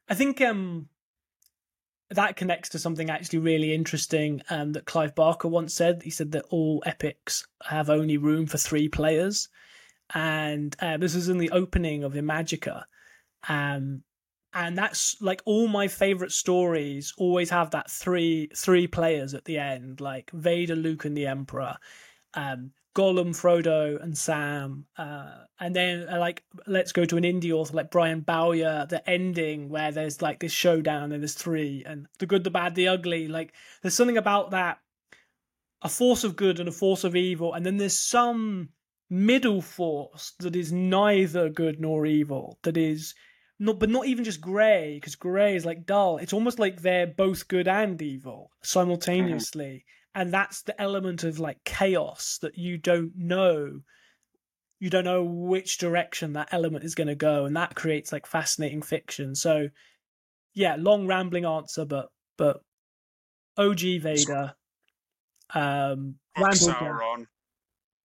[0.09, 0.87] i think um
[2.11, 6.03] that connects to something actually really interesting um, that Clive Barker once said.
[6.03, 9.49] He said that all epics have only room for three players,
[10.13, 12.83] and uh, this is in the opening of Imajica.
[13.49, 14.03] Um,
[14.53, 19.57] and that's like all my favorite stories always have that three three players at the
[19.57, 21.75] end, like Vader, Luke, and the Emperor.
[22.35, 24.85] Um, Gollum, Frodo, and Sam.
[24.97, 29.07] Uh, and then, uh, like, let's go to an indie author like Brian Bowyer, the
[29.07, 32.87] ending where there's like this showdown and there's three, and the good, the bad, the
[32.87, 33.27] ugly.
[33.27, 34.79] Like, there's something about that
[35.81, 38.69] a force of good and a force of evil, and then there's some
[39.09, 43.13] middle force that is neither good nor evil, that is
[43.59, 46.17] not, but not even just grey, because grey is like dull.
[46.17, 49.85] It's almost like they're both good and evil simultaneously
[50.15, 53.81] and that's the element of like chaos that you don't know.
[54.79, 58.25] You don't know which direction that element is going to go and that creates like
[58.25, 59.35] fascinating fiction.
[59.35, 59.69] So
[60.55, 62.07] yeah long rambling answer but
[62.37, 62.61] but
[63.57, 64.53] og vader
[65.53, 67.27] um randall Sauron,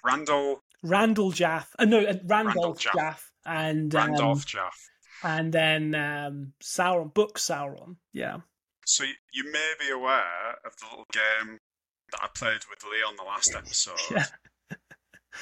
[0.04, 0.62] randall.
[0.82, 1.70] Randall jaff.
[1.78, 2.94] Uh, no uh, randolph jaff.
[2.94, 3.32] jaff.
[3.46, 4.88] and randolph um, jaff.
[5.22, 8.38] and then um sauron book sauron yeah.
[8.84, 11.58] So you may be aware of the little game
[12.12, 14.00] that I played with Leon the last episode.
[14.10, 14.26] yeah.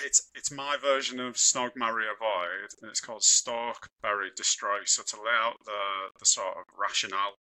[0.05, 4.81] It's it's my version of Snog Marry Avoid, and it's called Stalk Bury Destroy.
[4.85, 5.81] So to lay out the
[6.19, 7.39] the sort of rationale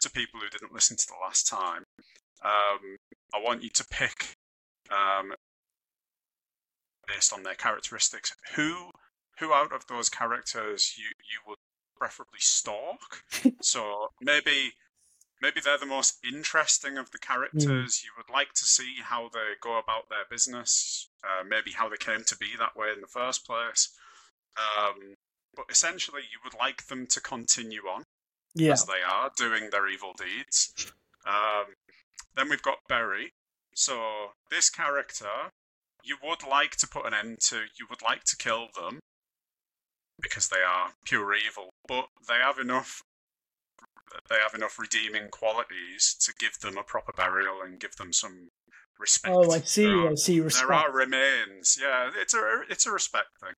[0.00, 1.84] to people who didn't listen to the last time,
[2.44, 2.96] um,
[3.34, 4.36] I want you to pick
[4.90, 5.32] um,
[7.06, 8.90] based on their characteristics who
[9.38, 11.58] who out of those characters you you would
[11.96, 13.24] preferably stalk.
[13.62, 14.72] so maybe
[15.40, 17.64] maybe they're the most interesting of the characters.
[17.98, 18.04] Mm.
[18.04, 21.96] You would like to see how they go about their business, uh, maybe how they
[21.96, 23.90] came to be that way in the first place.
[24.56, 25.14] Um,
[25.54, 28.04] but essentially, you would like them to continue on
[28.54, 28.72] yeah.
[28.72, 30.92] as they are doing their evil deeds.
[31.26, 31.74] Um,
[32.36, 33.32] then we've got Bury.
[33.74, 35.52] So this character,
[36.02, 37.56] you would like to put an end to.
[37.78, 39.00] You would like to kill them
[40.20, 43.02] because they are pure evil, but they have enough
[44.28, 48.50] they have enough redeeming qualities to give them a proper burial and give them some
[48.98, 49.34] respect.
[49.34, 49.86] Oh, I see.
[49.86, 50.40] Are, I see.
[50.40, 50.68] Respect.
[50.68, 51.78] There are remains.
[51.80, 53.54] Yeah, it's a it's a respect thing.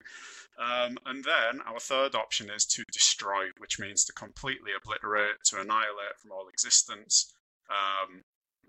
[0.59, 5.59] Um, and then our third option is to destroy, which means to completely obliterate, to
[5.59, 7.33] annihilate from all existence.
[7.69, 8.21] Um,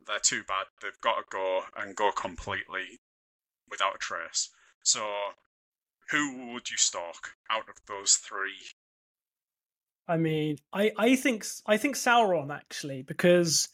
[0.07, 0.67] they're too bad.
[0.81, 3.01] They've got to go and go completely
[3.69, 4.49] without a trace.
[4.85, 5.07] So,
[6.11, 8.57] who would you stalk out of those three
[10.09, 13.69] I mean, I, I think I think Sauron actually because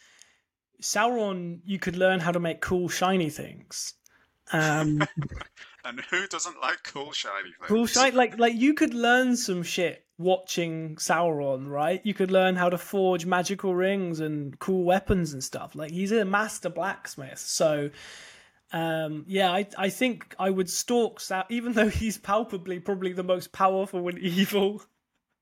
[0.83, 3.95] Sauron you could learn how to make cool shiny things.
[4.53, 5.07] Um,
[5.85, 7.67] and who doesn't like cool shiny things?
[7.69, 12.01] Cool shiny like like you could learn some shit watching Sauron, right?
[12.05, 15.75] You could learn how to forge magical rings and cool weapons and stuff.
[15.75, 17.91] Like he's a master blacksmith, so
[18.73, 23.25] um, yeah, I I think I would stalk Sauron, even though he's palpably probably the
[23.25, 24.83] most powerful and evil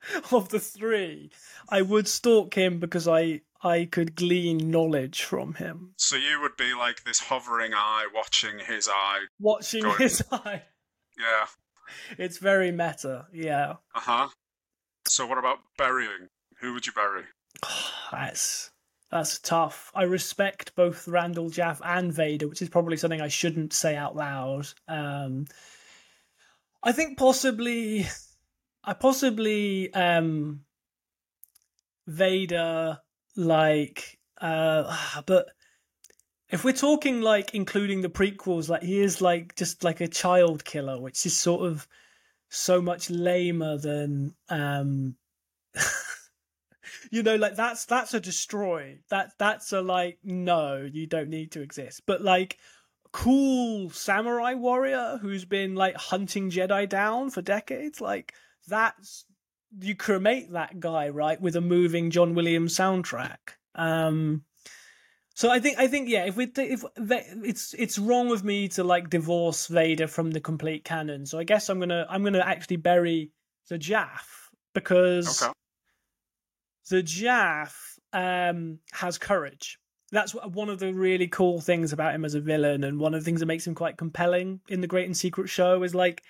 [0.32, 1.30] of the three,
[1.68, 5.94] I would stalk him because I I could glean knowledge from him.
[5.96, 9.98] So you would be like this hovering eye, watching his eye, watching going...
[9.98, 10.62] his eye.
[11.18, 11.46] Yeah,
[12.18, 13.26] it's very meta.
[13.32, 13.76] Yeah.
[13.94, 14.28] Uh huh.
[15.08, 16.28] So what about burying?
[16.60, 17.24] Who would you bury?
[18.12, 18.70] that's
[19.10, 19.92] that's tough.
[19.94, 24.16] I respect both Randall Jaff and Vader, which is probably something I shouldn't say out
[24.16, 24.66] loud.
[24.88, 25.46] Um,
[26.82, 28.06] I think possibly
[28.86, 30.60] I possibly um
[32.06, 33.00] Vader
[33.36, 35.48] like uh but
[36.48, 40.64] if we're talking like including the prequels like he is like just like a child
[40.64, 41.88] killer which is sort of
[42.48, 45.16] so much lamer than um
[47.10, 48.98] you know like that's that's a destroy.
[49.10, 52.02] That that's a like no you don't need to exist.
[52.06, 52.58] But like
[53.12, 58.34] cool samurai warrior who's been like hunting jedi down for decades like
[58.66, 59.24] that's
[59.80, 63.56] you cremate that guy right with a moving John Williams soundtrack.
[63.74, 64.42] Um,
[65.34, 68.84] so I think I think yeah, if we if it's it's wrong of me to
[68.84, 71.26] like divorce Vader from the complete canon.
[71.26, 73.32] So I guess I'm gonna I'm gonna actually bury
[73.68, 75.52] the Jaff because okay.
[76.88, 79.78] the Jaff um, has courage.
[80.10, 83.20] That's one of the really cool things about him as a villain, and one of
[83.20, 86.22] the things that makes him quite compelling in the Great and Secret Show is like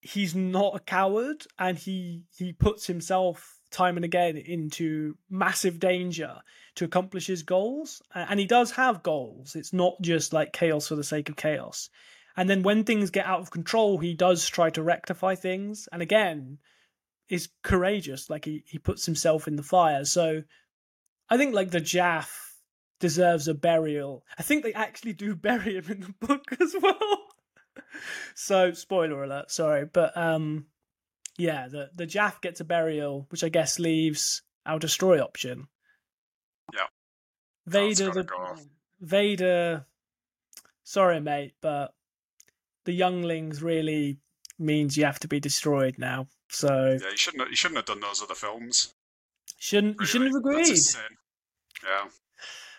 [0.00, 6.36] he's not a coward and he he puts himself time and again into massive danger
[6.74, 8.02] to accomplish his goals.
[8.14, 9.54] And he does have goals.
[9.54, 11.90] It's not just like chaos for the sake of chaos.
[12.36, 15.88] And then when things get out of control he does try to rectify things.
[15.92, 16.58] And again
[17.28, 18.30] is courageous.
[18.30, 20.04] Like he, he puts himself in the fire.
[20.04, 20.42] So
[21.28, 22.56] i think like the jaff
[22.98, 24.24] deserves a burial.
[24.38, 27.29] I think they actually do bury him in the book as well
[28.34, 30.66] so spoiler alert, sorry, but um,
[31.38, 35.68] yeah, the the Jaff gets a burial, which I guess leaves our destroy option.
[36.74, 36.86] Yeah.
[37.66, 38.56] Vader the go.
[39.00, 39.86] Vader
[40.84, 41.94] sorry mate, but
[42.84, 44.18] the younglings really
[44.58, 46.26] means you have to be destroyed now.
[46.50, 48.94] So Yeah, you shouldn't have, you shouldn't have done those other films.
[49.58, 50.62] shouldn't you shouldn't have Really.
[50.62, 50.78] Agreed.
[51.82, 52.08] Yeah,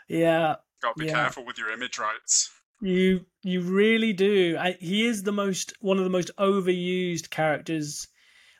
[0.08, 1.14] Yeah, got to be Yeah.
[1.14, 2.52] careful with your image rights.
[2.82, 4.58] You you really do.
[4.60, 8.08] I, he is the most one of the most overused characters.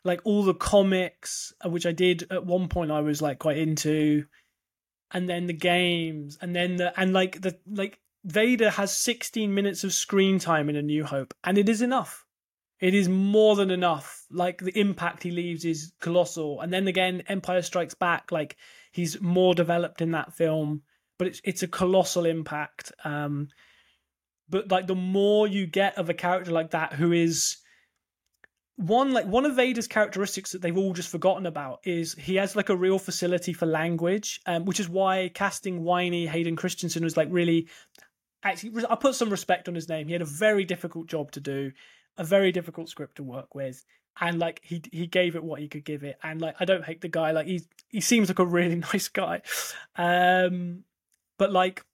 [0.04, 3.58] Like all the comics, uh, which I did at one point, I was like quite
[3.58, 4.26] into,
[5.12, 9.84] and then the games, and then the and like the like Vader has 16 minutes
[9.84, 12.26] of screen time in A New Hope, and it is enough.
[12.80, 14.26] It is more than enough.
[14.32, 18.32] Like the impact he leaves is colossal, and then again, Empire Strikes Back.
[18.32, 18.58] Like
[18.92, 20.84] he's more developed in that film,
[21.18, 22.92] but it's it's a colossal impact.
[23.04, 23.50] Um,
[24.52, 27.58] but like the more you get of a character like that who is
[28.76, 32.56] one like one of Vader's characteristics that they've all just forgotten about is he has
[32.56, 37.18] like a real facility for language, um, which is why casting whiny Hayden Christensen was
[37.18, 37.68] like really
[38.44, 40.08] actually I put some respect on his name.
[40.08, 41.72] He had a very difficult job to do,
[42.18, 43.84] a very difficult script to work with,
[44.20, 46.18] and like he he gave it what he could give it.
[46.24, 49.10] And like I don't hate the guy, like he he seems like a really nice
[49.10, 49.42] guy,
[49.96, 50.84] um,
[51.38, 51.86] but like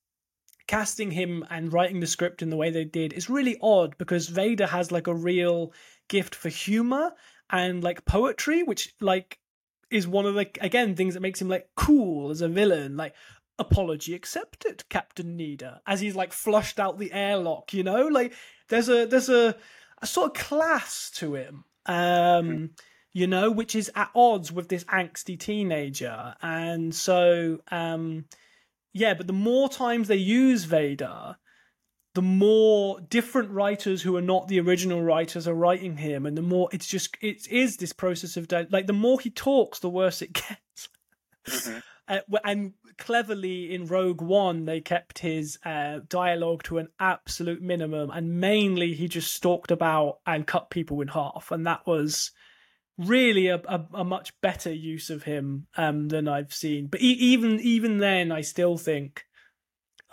[0.68, 4.28] casting him and writing the script in the way they did is really odd because
[4.28, 5.74] Vader has like a real
[6.08, 7.14] gift for humor
[7.50, 9.40] and like poetry, which like
[9.90, 12.98] is one of the again things that makes him like cool as a villain.
[12.98, 13.14] Like
[13.58, 17.74] apology accepted, Captain Needa, as he's like flushed out the airlock.
[17.74, 18.34] You know, like
[18.70, 19.56] there's a there's a
[20.02, 21.64] a sort of class to him.
[21.86, 22.72] Um,
[23.14, 28.26] you know, which is at odds with this angsty teenager, and so um
[28.98, 31.38] yeah, but the more times they use Vader,
[32.16, 36.42] the more different writers who are not the original writers are writing him, and the
[36.42, 39.90] more it's just it is this process of di- like the more he talks, the
[39.90, 40.90] worse it gets.
[41.48, 41.84] Mhm.
[42.10, 48.10] Uh, and cleverly in Rogue One, they kept his uh, dialogue to an absolute minimum,
[48.12, 52.32] and mainly he just stalked about and cut people in half, and that was
[52.98, 56.88] really a, a, a much better use of him um, than I've seen.
[56.88, 59.24] But e- even even then, I still think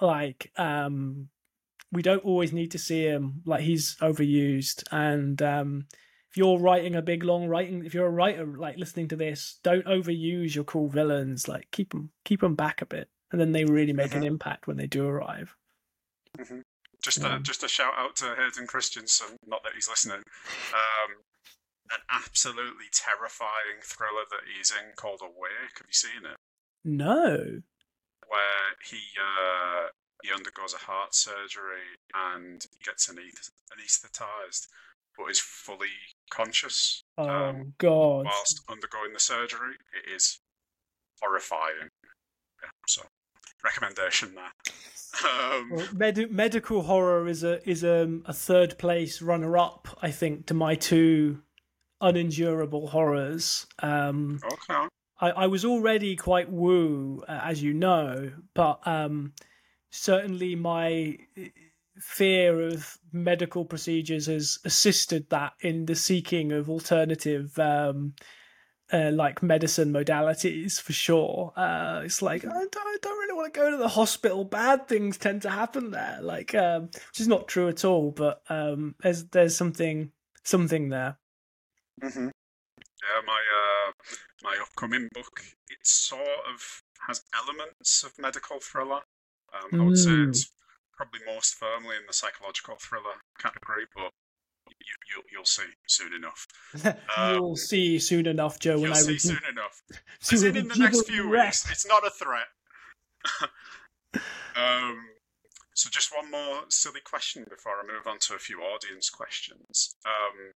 [0.00, 1.28] like um,
[1.92, 4.82] we don't always need to see him like he's overused.
[4.90, 5.86] And um,
[6.30, 9.58] if you're writing a big long writing, if you're a writer like listening to this,
[9.62, 11.48] don't overuse your cool villains.
[11.48, 14.26] Like keep them keep them back a bit, and then they really make an Mhm.
[14.26, 15.54] impact when they do arrive.
[17.02, 20.22] Just a just a shout out to Hayden Christensen, not that he's listening.
[20.72, 21.16] Um,
[21.90, 25.78] an absolutely terrifying thriller that he's in called Awake.
[25.78, 26.36] Have you seen it?
[26.84, 27.60] No.
[28.28, 29.88] Where he uh,
[30.22, 34.66] he undergoes a heart surgery and gets anaesthetized,
[35.16, 35.92] but is fully
[36.30, 38.24] conscious Oh um, God.
[38.24, 39.74] whilst undergoing the surgery.
[39.92, 40.40] It is
[41.22, 41.90] horrifying.
[42.62, 43.02] Yeah, so
[43.62, 44.52] recommendation there.
[45.30, 50.10] Um, Well, med- medical horror is a is um, a third place runner up, I
[50.10, 51.42] think, to my two
[52.00, 53.66] unendurable horrors.
[53.80, 54.88] Um, okay.
[55.20, 59.32] I, I was already quite woo, uh, as you know, but um,
[59.90, 61.18] certainly my
[61.98, 67.58] fear of medical procedures has assisted that in the seeking of alternative.
[67.58, 68.14] Um,
[68.92, 71.52] uh, like medicine modalities for sure.
[71.56, 74.44] Uh, it's like I don't, I don't really want to go to the hospital.
[74.44, 78.10] Bad things tend to happen there, like um, which is not true at all.
[78.10, 81.16] But um, there's there's something something there.
[82.02, 83.92] Hmm Yeah, my uh,
[84.42, 85.40] my upcoming book
[85.70, 86.22] it sort
[86.52, 89.00] of has elements of medical thriller.
[89.52, 90.28] Um, I would say Mm.
[90.28, 90.50] it's
[90.96, 94.10] probably most firmly in the psychological thriller category, but
[94.68, 96.46] you, you'll you'll see soon enough.
[97.18, 98.74] You'll see soon enough, Joe.
[98.74, 99.82] When You'll I see re- soon enough.
[100.20, 101.70] soon As in, in the next few weeks.
[101.70, 102.46] It's not a threat.
[104.56, 104.96] um,
[105.74, 109.94] so just one more silly question before I move on to a few audience questions.
[110.06, 110.52] Um,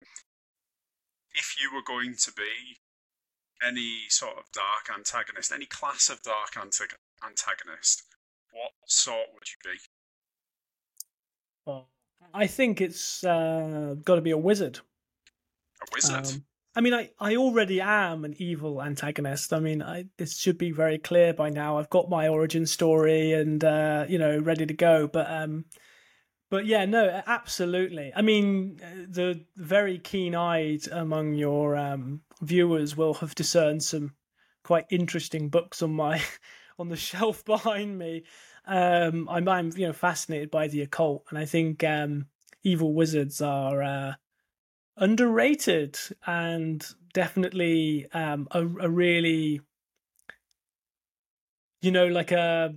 [1.34, 2.78] if you were going to be
[3.66, 8.02] any sort of dark antagonist, any class of dark antag- antagonist,
[8.52, 9.78] what sort would you be?
[11.66, 11.86] Oh,
[12.32, 14.80] I think it's uh, got to be a wizard.
[15.82, 16.26] A wizard?
[16.26, 16.44] Um,
[16.76, 19.52] I mean, I, I already am an evil antagonist.
[19.52, 21.78] I mean, I, this should be very clear by now.
[21.78, 25.06] I've got my origin story and uh, you know ready to go.
[25.06, 25.66] But um,
[26.54, 28.12] but yeah, no, absolutely.
[28.14, 34.12] I mean, uh, the very keen-eyed among your um, viewers will have discerned some
[34.62, 36.22] quite interesting books on my
[36.78, 38.22] on the shelf behind me.
[38.66, 42.26] Um, I'm I'm you know fascinated by the occult, and I think um,
[42.62, 43.82] evil wizards are.
[43.82, 44.12] Uh,
[44.96, 49.60] underrated and definitely um, a, a really,
[51.82, 52.72] you know, like a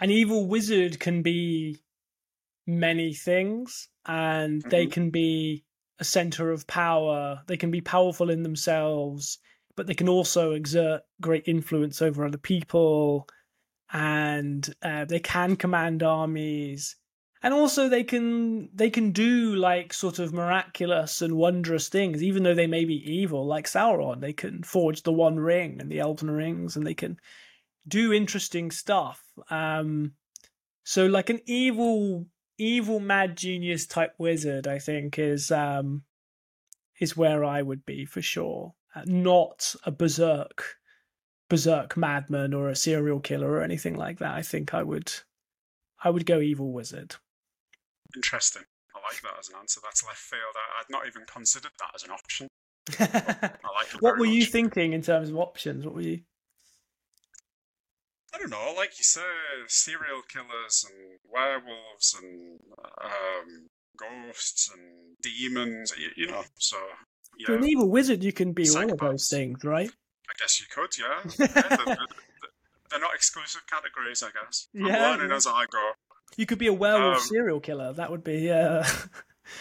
[0.00, 1.78] an evil wizard can be
[2.68, 4.68] many things, and mm-hmm.
[4.68, 5.64] they can be
[5.98, 7.42] a center of power.
[7.48, 9.38] They can be powerful in themselves,
[9.74, 13.28] but they can also exert great influence over other people,
[13.92, 16.94] and uh, they can command armies
[17.42, 22.42] and also they can they can do like sort of miraculous and wondrous things even
[22.42, 26.00] though they may be evil like sauron they can forge the one ring and the
[26.00, 27.18] elven rings and they can
[27.86, 30.12] do interesting stuff um
[30.84, 32.26] so like an evil
[32.58, 36.02] evil mad genius type wizard i think is um
[37.00, 40.76] is where i would be for sure uh, not a berserk
[41.48, 45.12] berserk madman or a serial killer or anything like that i think i would
[46.02, 47.16] i would go evil wizard
[48.16, 48.62] Interesting.
[48.94, 49.80] I like that as an answer.
[49.82, 50.54] That's left field.
[50.56, 52.48] I, would not even considered that as an option.
[52.98, 54.34] I like what were much.
[54.34, 55.84] you thinking in terms of options?
[55.84, 56.20] What were you?
[58.38, 58.74] I don't know.
[58.76, 59.20] Like you say,
[59.66, 62.60] serial killers and werewolves and
[63.02, 65.92] um, ghosts and demons.
[65.98, 66.76] You, you know, so.
[67.38, 67.46] Yeah.
[67.46, 68.84] For an evil wizard, you can be Psychopaths.
[68.84, 69.90] all of those things, right?
[69.90, 71.22] I guess you could, yeah.
[71.38, 71.96] yeah they're,
[72.90, 74.68] they're, not exclusive categories, I guess.
[74.74, 75.92] I'm yeah, learning as I go.
[76.36, 77.92] You could be a werewolf um, serial killer.
[77.92, 78.84] That would be uh,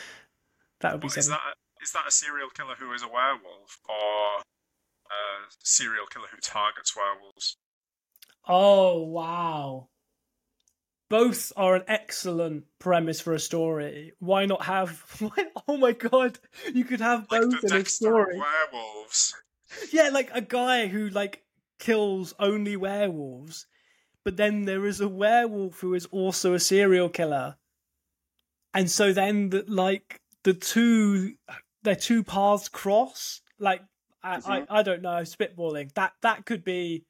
[0.81, 1.07] that would be.
[1.07, 6.07] Is that a, is that a serial killer who is a werewolf or a serial
[6.07, 7.57] killer who targets werewolves?
[8.47, 9.89] Oh wow!
[11.09, 14.13] Both are an excellent premise for a story.
[14.19, 14.99] Why not have?
[15.19, 16.39] Why, oh my god!
[16.73, 18.37] You could have like both in a story.
[18.37, 19.35] Werewolves.
[19.91, 21.43] Yeah, like a guy who like
[21.79, 23.67] kills only werewolves
[24.27, 27.55] but then there is a werewolf who is also a serial killer.
[28.73, 31.35] And so then the, like the two
[31.83, 33.39] their two paths cross.
[33.57, 33.83] Like
[34.21, 35.93] I, I, I don't know, spitballing.
[35.93, 37.05] That that could be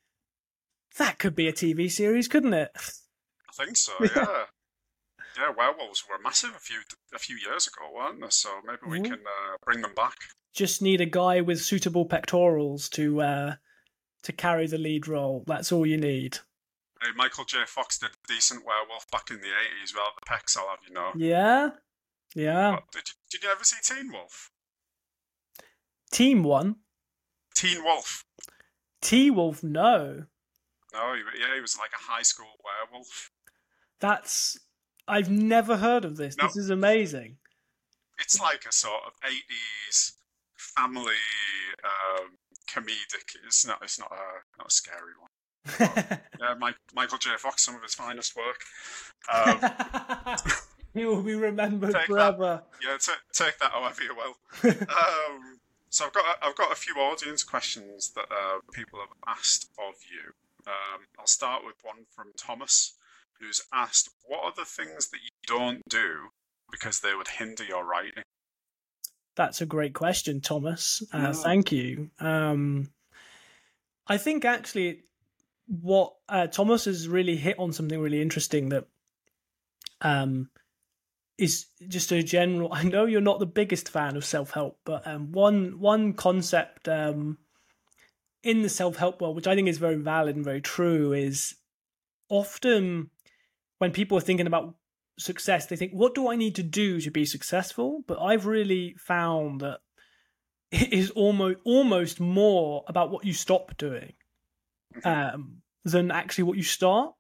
[0.97, 2.71] that could be a TV series, couldn't it?
[2.75, 4.45] I think so, yeah.
[5.37, 6.77] yeah, werewolves were massive a few
[7.13, 8.27] a few years ago, weren't they?
[8.29, 9.13] So maybe we mm-hmm.
[9.13, 10.15] can uh, bring them back.
[10.53, 13.55] Just need a guy with suitable pectorals to uh,
[14.23, 15.43] to carry the lead role.
[15.47, 16.39] That's all you need.
[17.01, 17.59] Hey, Michael J.
[17.67, 20.93] Fox did a decent werewolf back in the 80s well, the pecs, I'll have you
[20.93, 21.11] know.
[21.15, 21.69] Yeah?
[22.35, 22.79] Yeah.
[22.91, 24.51] did, you, did you ever see Teen Wolf?
[26.11, 26.77] Team One?
[27.55, 28.25] Teen Wolf.
[29.01, 30.25] T Wolf, no.
[30.93, 33.31] No, yeah, he was like a high school werewolf.
[33.99, 34.57] That's.
[35.07, 36.35] I've never heard of this.
[36.38, 36.47] No.
[36.47, 37.38] This is amazing.
[38.19, 40.13] It's like a sort of 80s
[40.57, 41.13] family
[41.83, 42.31] um,
[42.69, 43.35] comedic.
[43.45, 43.79] It's not.
[43.81, 45.29] It's not a not a scary one
[45.79, 47.31] yeah, Mike, Michael J.
[47.38, 48.61] Fox, some of his finest work.
[49.33, 49.59] Um,
[50.93, 52.63] he will be remembered forever.
[52.63, 54.35] That, yeah, t- take that however you will.
[54.63, 55.59] um,
[55.89, 59.95] so I've got I've got a few audience questions that uh, people have asked of
[60.09, 60.33] you.
[60.68, 62.93] Um, I'll start with one from Thomas,
[63.39, 66.30] who's asked, "What are the things that you don't do
[66.70, 68.24] because they would hinder your writing?"
[69.36, 71.03] That's a great question, Thomas.
[71.13, 71.32] Uh, yeah.
[71.32, 72.09] Thank you.
[72.20, 72.91] Um,
[74.07, 75.03] I think actually
[75.68, 78.88] what uh, Thomas has really hit on something really interesting that
[80.01, 80.49] um,
[81.38, 82.70] is just a general.
[82.74, 86.88] I know you're not the biggest fan of self help, but um, one one concept
[86.88, 87.38] um,
[88.47, 91.55] in the self help world, which I think is very valid and very true, is
[92.29, 93.09] often
[93.79, 94.75] when people are thinking about
[95.19, 98.95] success, they think, "What do I need to do to be successful?" But I've really
[98.97, 99.82] found that
[100.71, 104.13] it is almost almost more about what you stop doing
[105.03, 107.15] um, than actually what you start.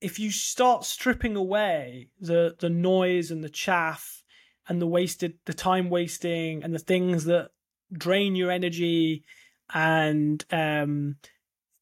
[0.00, 4.22] If you start stripping away the the noise and the chaff
[4.66, 7.50] and the wasted the time wasting and the things that
[7.92, 9.24] drain your energy
[9.72, 11.16] and um,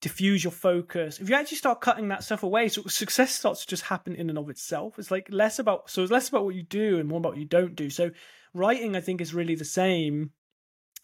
[0.00, 1.18] diffuse your focus.
[1.18, 4.28] If you actually start cutting that stuff away, so success starts to just happen in
[4.28, 4.98] and of itself.
[4.98, 7.38] It's like less about so it's less about what you do and more about what
[7.38, 7.90] you don't do.
[7.90, 8.10] So
[8.54, 10.30] writing, I think, is really the same.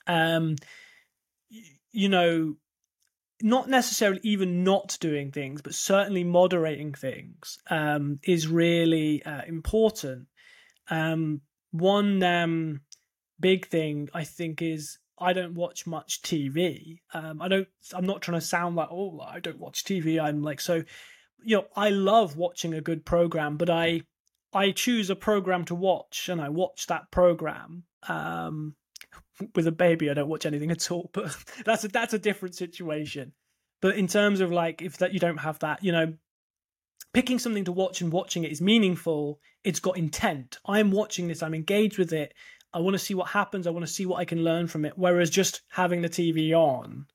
[0.06, 0.56] Um,
[1.92, 2.56] you know,
[3.42, 10.26] not necessarily even not doing things, but certainly moderating things um, is really uh, important.
[10.90, 11.40] Um,
[11.72, 12.80] one um,
[13.40, 17.01] big thing I think is I don't watch much TV.
[17.14, 17.68] Um, I don't.
[17.94, 20.20] I'm not trying to sound like oh I don't watch TV.
[20.20, 20.82] I'm like so,
[21.44, 24.02] you know, I love watching a good program, but I
[24.52, 27.84] I choose a program to watch and I watch that program.
[28.09, 28.74] Um,
[29.55, 31.10] with a baby, I don't watch anything at all.
[31.12, 33.32] But that's a that's a different situation.
[33.80, 36.14] But in terms of like if that you don't have that, you know,
[37.12, 39.40] picking something to watch and watching it is meaningful.
[39.64, 40.59] It's got intent.
[40.66, 41.43] I'm watching this.
[41.43, 42.34] I'm engaged with it.
[42.74, 43.66] I want to see what happens.
[43.66, 44.97] I want to see what I can learn from it.
[44.97, 47.07] Whereas just having the TV on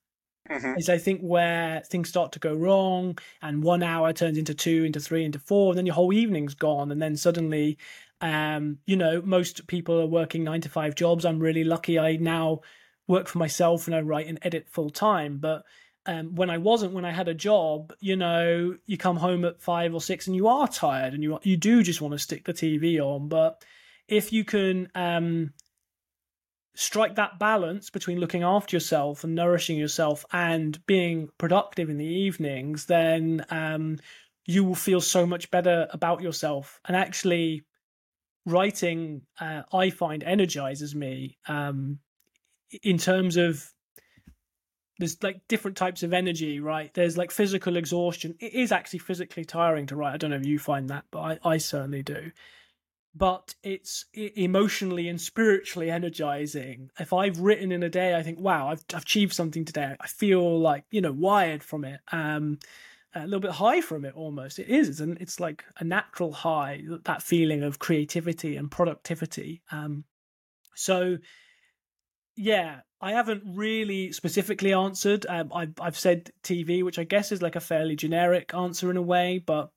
[0.49, 0.77] Mhm.
[0.77, 4.83] is, I think, where things start to go wrong, and one hour turns into two,
[4.85, 7.77] into three, into four, and then your whole evening's gone, and then suddenly,
[8.21, 11.25] um, you know, most people are working nine to five jobs.
[11.25, 11.99] I'm really lucky.
[11.99, 12.61] I now
[13.07, 15.63] work for myself and I write and edit full time, but.
[16.09, 19.61] Um, when I wasn't, when I had a job, you know, you come home at
[19.61, 22.45] five or six and you are tired and you you do just want to stick
[22.45, 23.27] the TV on.
[23.27, 23.65] But
[24.07, 25.53] if you can um,
[26.75, 32.05] strike that balance between looking after yourself and nourishing yourself and being productive in the
[32.05, 33.97] evenings, then um,
[34.45, 36.79] you will feel so much better about yourself.
[36.85, 37.63] And actually,
[38.45, 41.99] writing, uh, I find, energizes me um,
[42.83, 43.67] in terms of
[44.99, 46.93] there's like different types of energy, right?
[46.93, 48.35] There's like physical exhaustion.
[48.39, 50.13] It is actually physically tiring to write.
[50.13, 52.31] I don't know if you find that, but I, I certainly do
[53.17, 56.91] but it's emotionally and spiritually energizing.
[56.99, 59.95] If I've written in a day, I think, wow, I've, I've achieved something today.
[59.99, 62.59] I feel like, you know, wired from it, um,
[63.15, 64.59] a little bit high from it almost.
[64.59, 69.63] It is, and it's like a natural high, that feeling of creativity and productivity.
[69.71, 70.03] Um,
[70.75, 71.17] so,
[72.35, 75.25] yeah, I haven't really specifically answered.
[75.27, 78.97] Um, I've, I've said TV, which I guess is like a fairly generic answer in
[78.97, 79.71] a way, but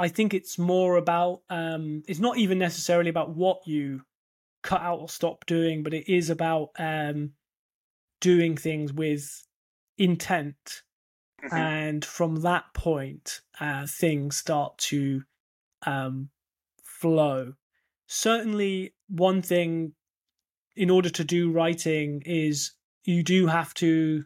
[0.00, 4.00] I think it's more about um, it's not even necessarily about what you
[4.62, 7.32] cut out or stop doing, but it is about um,
[8.20, 9.46] doing things with
[9.98, 10.82] intent.
[11.42, 11.52] Mhm.
[11.52, 15.22] And from that point, uh, things start to
[15.86, 16.30] um,
[16.82, 17.54] flow.
[18.06, 19.92] Certainly, one thing
[20.76, 22.72] in order to do writing is
[23.04, 24.24] you do have to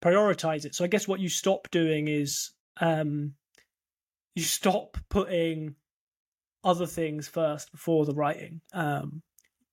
[0.00, 0.76] prioritize it.
[0.76, 3.34] So I guess what you stop doing is um,
[4.38, 5.74] you stop putting
[6.62, 8.60] other things first before the writing.
[8.72, 9.22] Um,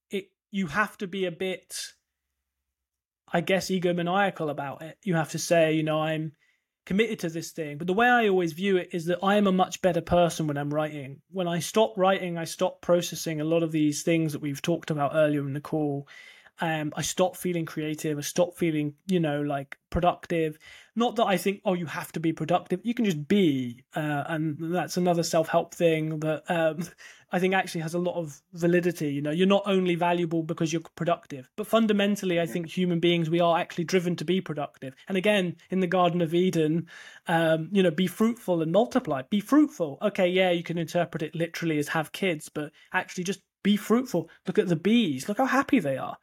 [0.09, 1.75] it you have to be a bit,
[3.31, 4.97] I guess, egomaniacal about it.
[5.03, 6.31] You have to say, you know, I'm
[6.87, 7.77] committed to this thing.
[7.77, 10.47] But the way I always view it is that I am a much better person
[10.47, 11.21] when I'm writing.
[11.31, 14.89] When I stop writing, I stop processing a lot of these things that we've talked
[14.89, 16.07] about earlier in the call.
[16.61, 18.17] Um, I stop feeling creative.
[18.17, 20.57] I stop feeling, you know, like productive.
[20.95, 22.79] Not that I think, oh, you have to be productive.
[22.83, 26.87] You can just be, uh, and that's another self-help thing that um,
[27.31, 29.11] I think actually has a lot of validity.
[29.11, 33.29] You know, you're not only valuable because you're productive, but fundamentally, I think human beings
[33.29, 34.95] we are actually driven to be productive.
[35.09, 36.87] And again, in the Garden of Eden,
[37.27, 39.23] um, you know, be fruitful and multiply.
[39.23, 39.97] Be fruitful.
[40.01, 44.29] Okay, yeah, you can interpret it literally as have kids, but actually just be fruitful.
[44.47, 45.27] Look at the bees.
[45.27, 46.17] Look how happy they are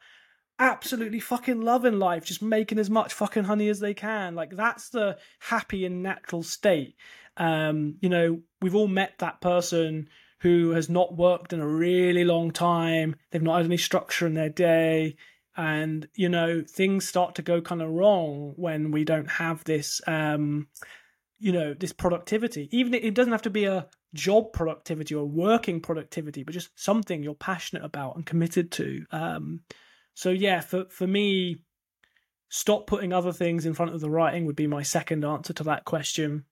[0.59, 4.35] absolutely fucking loving life, just making as much fucking honey as they can.
[4.35, 6.95] Like that's the happy and natural state.
[7.37, 10.09] Um, you know, we've all met that person
[10.39, 13.15] who has not worked in a really long time.
[13.31, 15.15] They've not had any structure in their day.
[15.55, 20.01] And, you know, things start to go kind of wrong when we don't have this
[20.07, 20.67] um,
[21.43, 22.69] you know, this productivity.
[22.71, 27.21] Even it doesn't have to be a job productivity or working productivity, but just something
[27.21, 29.05] you're passionate about and committed to.
[29.11, 29.59] Um,
[30.13, 31.57] so yeah, for for me,
[32.49, 35.63] stop putting other things in front of the writing would be my second answer to
[35.63, 36.45] that question.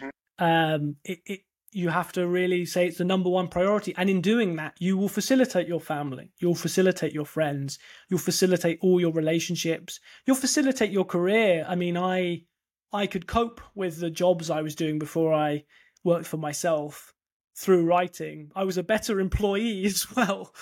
[0.00, 0.10] Mhm.
[0.38, 1.40] Um, it, it
[1.74, 4.96] you have to really say it's the number one priority, and in doing that, you
[4.96, 7.78] will facilitate your family, you'll facilitate your friends,
[8.08, 11.64] you'll facilitate all your relationships, you'll facilitate your career.
[11.68, 12.44] I mean, I
[12.92, 15.64] I could cope with the jobs I was doing before I
[16.04, 17.14] worked for myself
[17.56, 18.50] through writing.
[18.54, 20.54] I was a better employee as well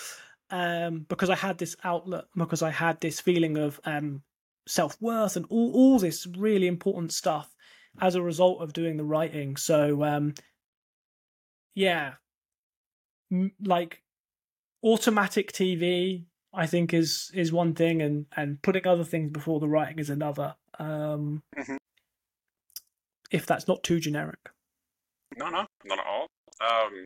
[0.50, 4.22] um, because I had this outlet, because I had this feeling of um,
[4.66, 7.54] self worth and all, all this really important stuff
[8.00, 9.56] as a result of doing the writing.
[9.56, 10.34] So, um,
[11.74, 12.14] yeah,
[13.32, 14.02] M- like
[14.82, 19.68] automatic TV, I think is is one thing, and and putting other things before the
[19.68, 20.56] writing is another.
[20.78, 21.76] Um, Mhm.
[23.30, 24.40] If that's not too generic.
[25.36, 26.26] No, no, not at all.
[26.60, 27.04] Um,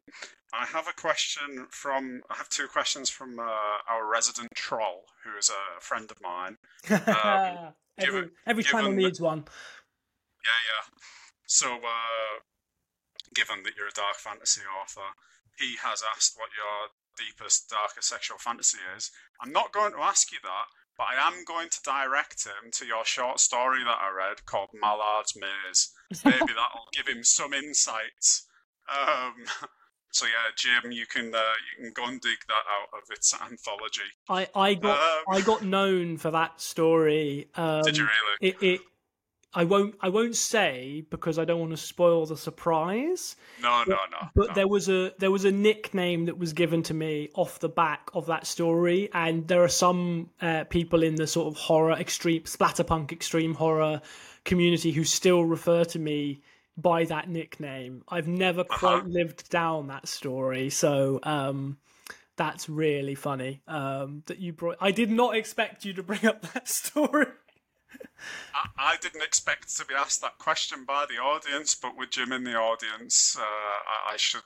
[0.56, 2.22] I have a question from.
[2.30, 3.42] I have two questions from uh,
[3.90, 6.56] our resident troll, who is a friend of mine.
[6.88, 9.38] every given- every channel given that- needs one.
[9.38, 10.98] Yeah, yeah.
[11.46, 12.34] So, uh,
[13.34, 15.08] given that you're a dark fantasy author,
[15.58, 19.10] he has asked what your deepest, darkest sexual fantasy is.
[19.40, 20.66] I'm not going to ask you that,
[20.98, 24.70] but I am going to direct him to your short story that I read called
[24.74, 25.90] Mallard's Maze.
[26.24, 28.46] Maybe that'll give him some insights.
[28.90, 29.34] Um,
[30.14, 31.40] so yeah, Jim, you can uh,
[31.76, 34.02] you can go and dig that out of its anthology.
[34.28, 37.48] I I got Um, I got known for that story.
[37.56, 38.50] Um, Did you really?
[38.50, 38.80] It, it
[39.52, 43.34] I won't I won't say because I don't want to spoil the surprise.
[43.60, 44.28] No, no, no.
[44.36, 44.54] But no.
[44.54, 48.08] there was a there was a nickname that was given to me off the back
[48.14, 52.42] of that story, and there are some uh, people in the sort of horror extreme
[52.42, 54.00] splatterpunk extreme horror
[54.44, 56.42] community who still refer to me
[56.76, 58.02] by that nickname.
[58.08, 58.78] I've never Uh-huh.
[58.78, 61.78] quite lived down that story, so um,
[62.36, 64.76] that's really funny um, that you brought.
[64.80, 67.26] I did not expect you to bring up that story.
[68.54, 72.32] I, I didn't expect to be asked that question by the audience, but with Jim
[72.32, 74.42] in the audience, uh, I, I should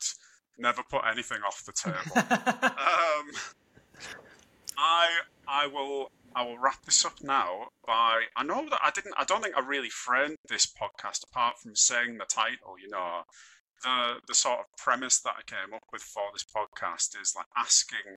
[0.58, 1.96] never put anything off the table.
[2.62, 3.30] um,
[4.76, 5.08] I
[5.46, 9.24] I will I will wrap this up now by I know that I didn't I
[9.24, 12.78] don't think I really framed this podcast apart from saying the title.
[12.80, 13.22] You know,
[13.82, 17.48] the the sort of premise that I came up with for this podcast is like
[17.56, 18.14] asking,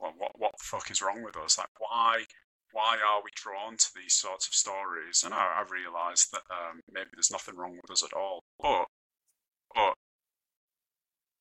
[0.00, 1.58] well, what what the fuck is wrong with us?
[1.58, 2.24] Like why
[2.72, 5.22] why are we drawn to these sorts of stories?
[5.22, 8.86] And I, I realised that um, maybe there's nothing wrong with us at all, but
[9.74, 9.94] but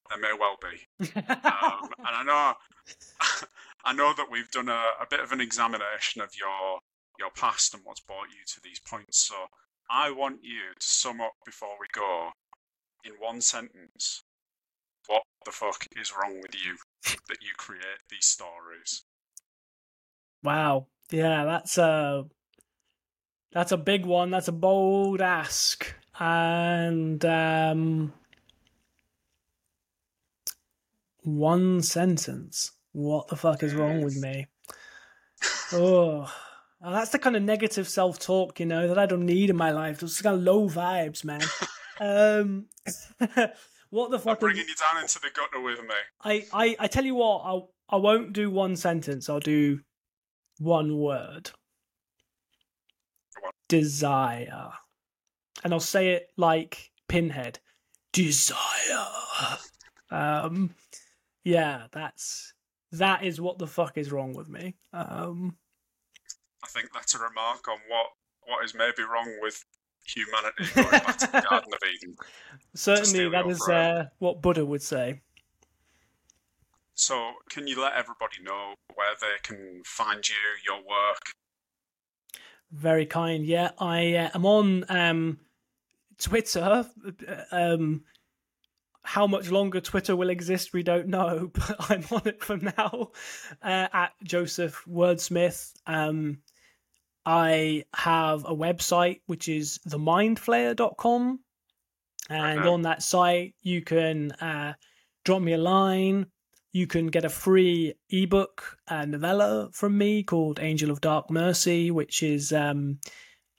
[0.09, 1.15] there may well be.
[1.61, 2.53] Um, and I know
[3.85, 6.79] I know that we've done a, a bit of an examination of your
[7.17, 9.17] your past and what's brought you to these points.
[9.17, 9.35] So
[9.89, 12.29] I want you to sum up before we go
[13.03, 14.23] in one sentence
[15.07, 16.77] what the fuck is wrong with you
[17.27, 19.03] that you create these stories.
[20.43, 20.87] Wow.
[21.09, 22.25] Yeah, that's a
[23.51, 24.29] that's a big one.
[24.29, 25.93] That's a bold ask.
[26.19, 28.13] And um
[31.23, 32.71] one sentence.
[32.91, 34.47] What the fuck is wrong with me?
[35.71, 36.31] Oh,
[36.81, 39.71] well, that's the kind of negative self-talk, you know, that I don't need in my
[39.71, 39.99] life.
[39.99, 41.41] Those kind of low vibes, man.
[41.99, 42.65] um,
[43.89, 44.37] what the I'm fuck?
[44.37, 45.95] Is, bringing you down into the gutter with me.
[46.23, 49.29] I, I, I tell you what, I'll, I won't do one sentence.
[49.29, 49.81] I'll do
[50.59, 51.51] one word.
[53.43, 53.51] On.
[53.67, 54.71] Desire.
[55.63, 57.59] And I'll say it like Pinhead.
[58.13, 58.57] Desire.
[60.11, 60.75] Um,
[61.43, 62.53] yeah, that's
[62.93, 64.75] that is what the fuck is wrong with me.
[64.93, 65.55] Um,
[66.63, 68.07] I think that's a remark on what
[68.47, 69.63] what is maybe wrong with
[70.05, 72.15] humanity going back to the Garden of Eden.
[72.73, 75.21] certainly, that is uh, what Buddha would say.
[76.95, 80.35] So, can you let everybody know where they can find you,
[80.65, 81.21] your work?
[82.71, 83.45] Very kind.
[83.45, 85.39] Yeah, I uh, am on um,
[86.19, 86.85] Twitter.
[87.51, 88.03] Um,
[89.09, 93.09] how much longer Twitter will exist, we don't know, but I'm on it for now
[93.59, 95.73] uh, at Joseph Wordsmith.
[95.87, 96.43] Um,
[97.25, 101.39] I have a website which is themindflayer.com.
[102.29, 102.69] And Okay.
[102.69, 104.73] on that site, you can uh,
[105.25, 106.27] drop me a line.
[106.71, 111.89] You can get a free ebook uh, novella from me called Angel of Dark Mercy,
[111.89, 112.99] which is um,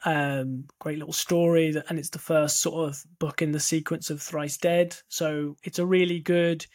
[0.05, 4.11] um, great little story, that, and it's the first sort of book in the sequence
[4.11, 4.97] of Thrice Dead.
[5.09, 6.67] So it's a really good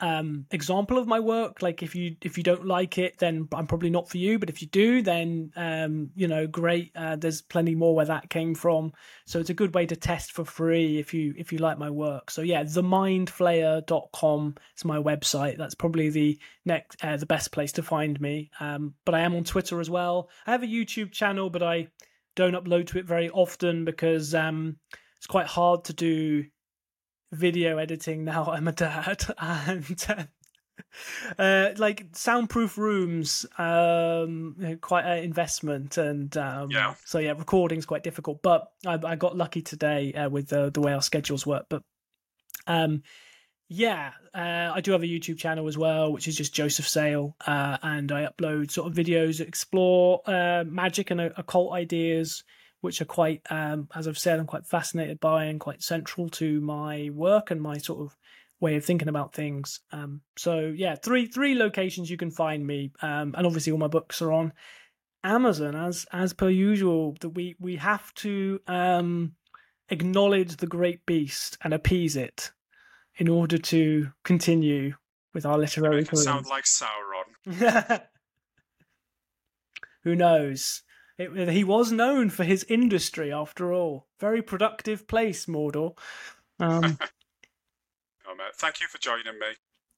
[0.00, 1.60] um, example of my work.
[1.60, 4.38] Like if you if you don't like it, then I'm probably not for you.
[4.38, 6.92] But if you do, then um, you know, great.
[6.94, 8.92] Uh, there's plenty more where that came from.
[9.26, 11.90] So it's a good way to test for free if you if you like my
[11.90, 12.30] work.
[12.30, 15.58] So yeah, themindflayer.com is my website.
[15.58, 18.50] That's probably the next uh, the best place to find me.
[18.60, 20.30] Um, but I am on Twitter as well.
[20.46, 21.88] I have a YouTube channel, but I
[22.38, 24.76] don't upload to it very often because um,
[25.16, 26.44] it's quite hard to do
[27.32, 30.24] video editing now I'm a dad and uh,
[31.36, 36.94] uh, like soundproof rooms um quite an investment and um Yeah.
[37.04, 40.80] so yeah recording's quite difficult but I, I got lucky today uh, with the, the
[40.80, 41.82] way our schedules work but
[42.68, 43.02] um
[43.68, 47.36] yeah uh, I do have a YouTube channel as well which is just Joseph Sale
[47.46, 52.44] uh, and I upload sort of videos that explore uh, magic and uh, occult ideas
[52.80, 56.60] which are quite, um, as I've said, I'm quite fascinated by and quite central to
[56.60, 58.16] my work and my sort of
[58.60, 59.80] way of thinking about things.
[59.92, 63.88] Um, so yeah, three three locations you can find me, um, and obviously all my
[63.88, 64.52] books are on
[65.24, 67.16] Amazon as as per usual.
[67.20, 69.34] That we we have to um,
[69.88, 72.52] acknowledge the great beast and appease it
[73.18, 74.94] in order to continue
[75.34, 78.02] with our literary it sound like Sauron.
[80.04, 80.82] Who knows?
[81.18, 84.06] It, he was known for his industry, after all.
[84.20, 85.96] Very productive place, Mordor.
[86.60, 86.98] Um,
[88.28, 89.46] Oh, mate, thank you for joining me.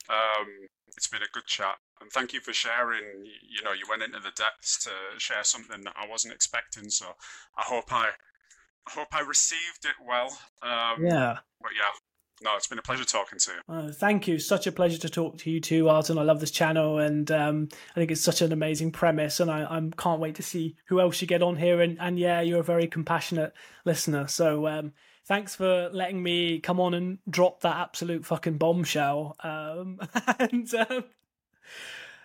[0.09, 3.03] Um, it's been a good chat, and thank you for sharing.
[3.25, 6.91] You know, you went into the depths to share something that I wasn't expecting.
[6.91, 7.07] So
[7.57, 8.11] I hope I,
[8.87, 10.39] I hope I received it well.
[10.63, 11.39] Um, yeah.
[11.61, 11.91] But yeah,
[12.43, 13.75] No, it's been a pleasure talking to you.
[13.75, 14.39] Uh, thank you.
[14.39, 16.17] Such a pleasure to talk to you too, Arton.
[16.17, 19.65] I love this channel, and um, I think it's such an amazing premise, and I,
[19.65, 21.83] I can't wait to see who else you get on here.
[21.83, 23.53] And, and yeah, you're a very compassionate
[23.85, 24.27] listener.
[24.27, 24.93] So um,
[25.27, 29.37] thanks for letting me come on and drop that absolute fucking bombshell.
[29.45, 30.01] Um,
[30.39, 31.05] and um,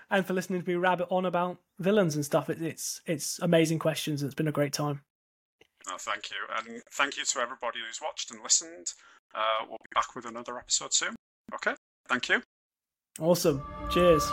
[0.10, 2.50] and for listening to me rabbit on about villains and stuff.
[2.50, 4.24] It, it's it's amazing questions.
[4.24, 5.02] It's been a great time.
[5.88, 8.88] Oh, thank you, and thank you to everybody who's watched and listened.
[9.36, 11.16] Uh, we'll be back with another episode soon.
[11.54, 11.74] Okay,
[12.08, 12.42] thank you.
[13.20, 13.62] Awesome.
[13.90, 14.30] Cheers.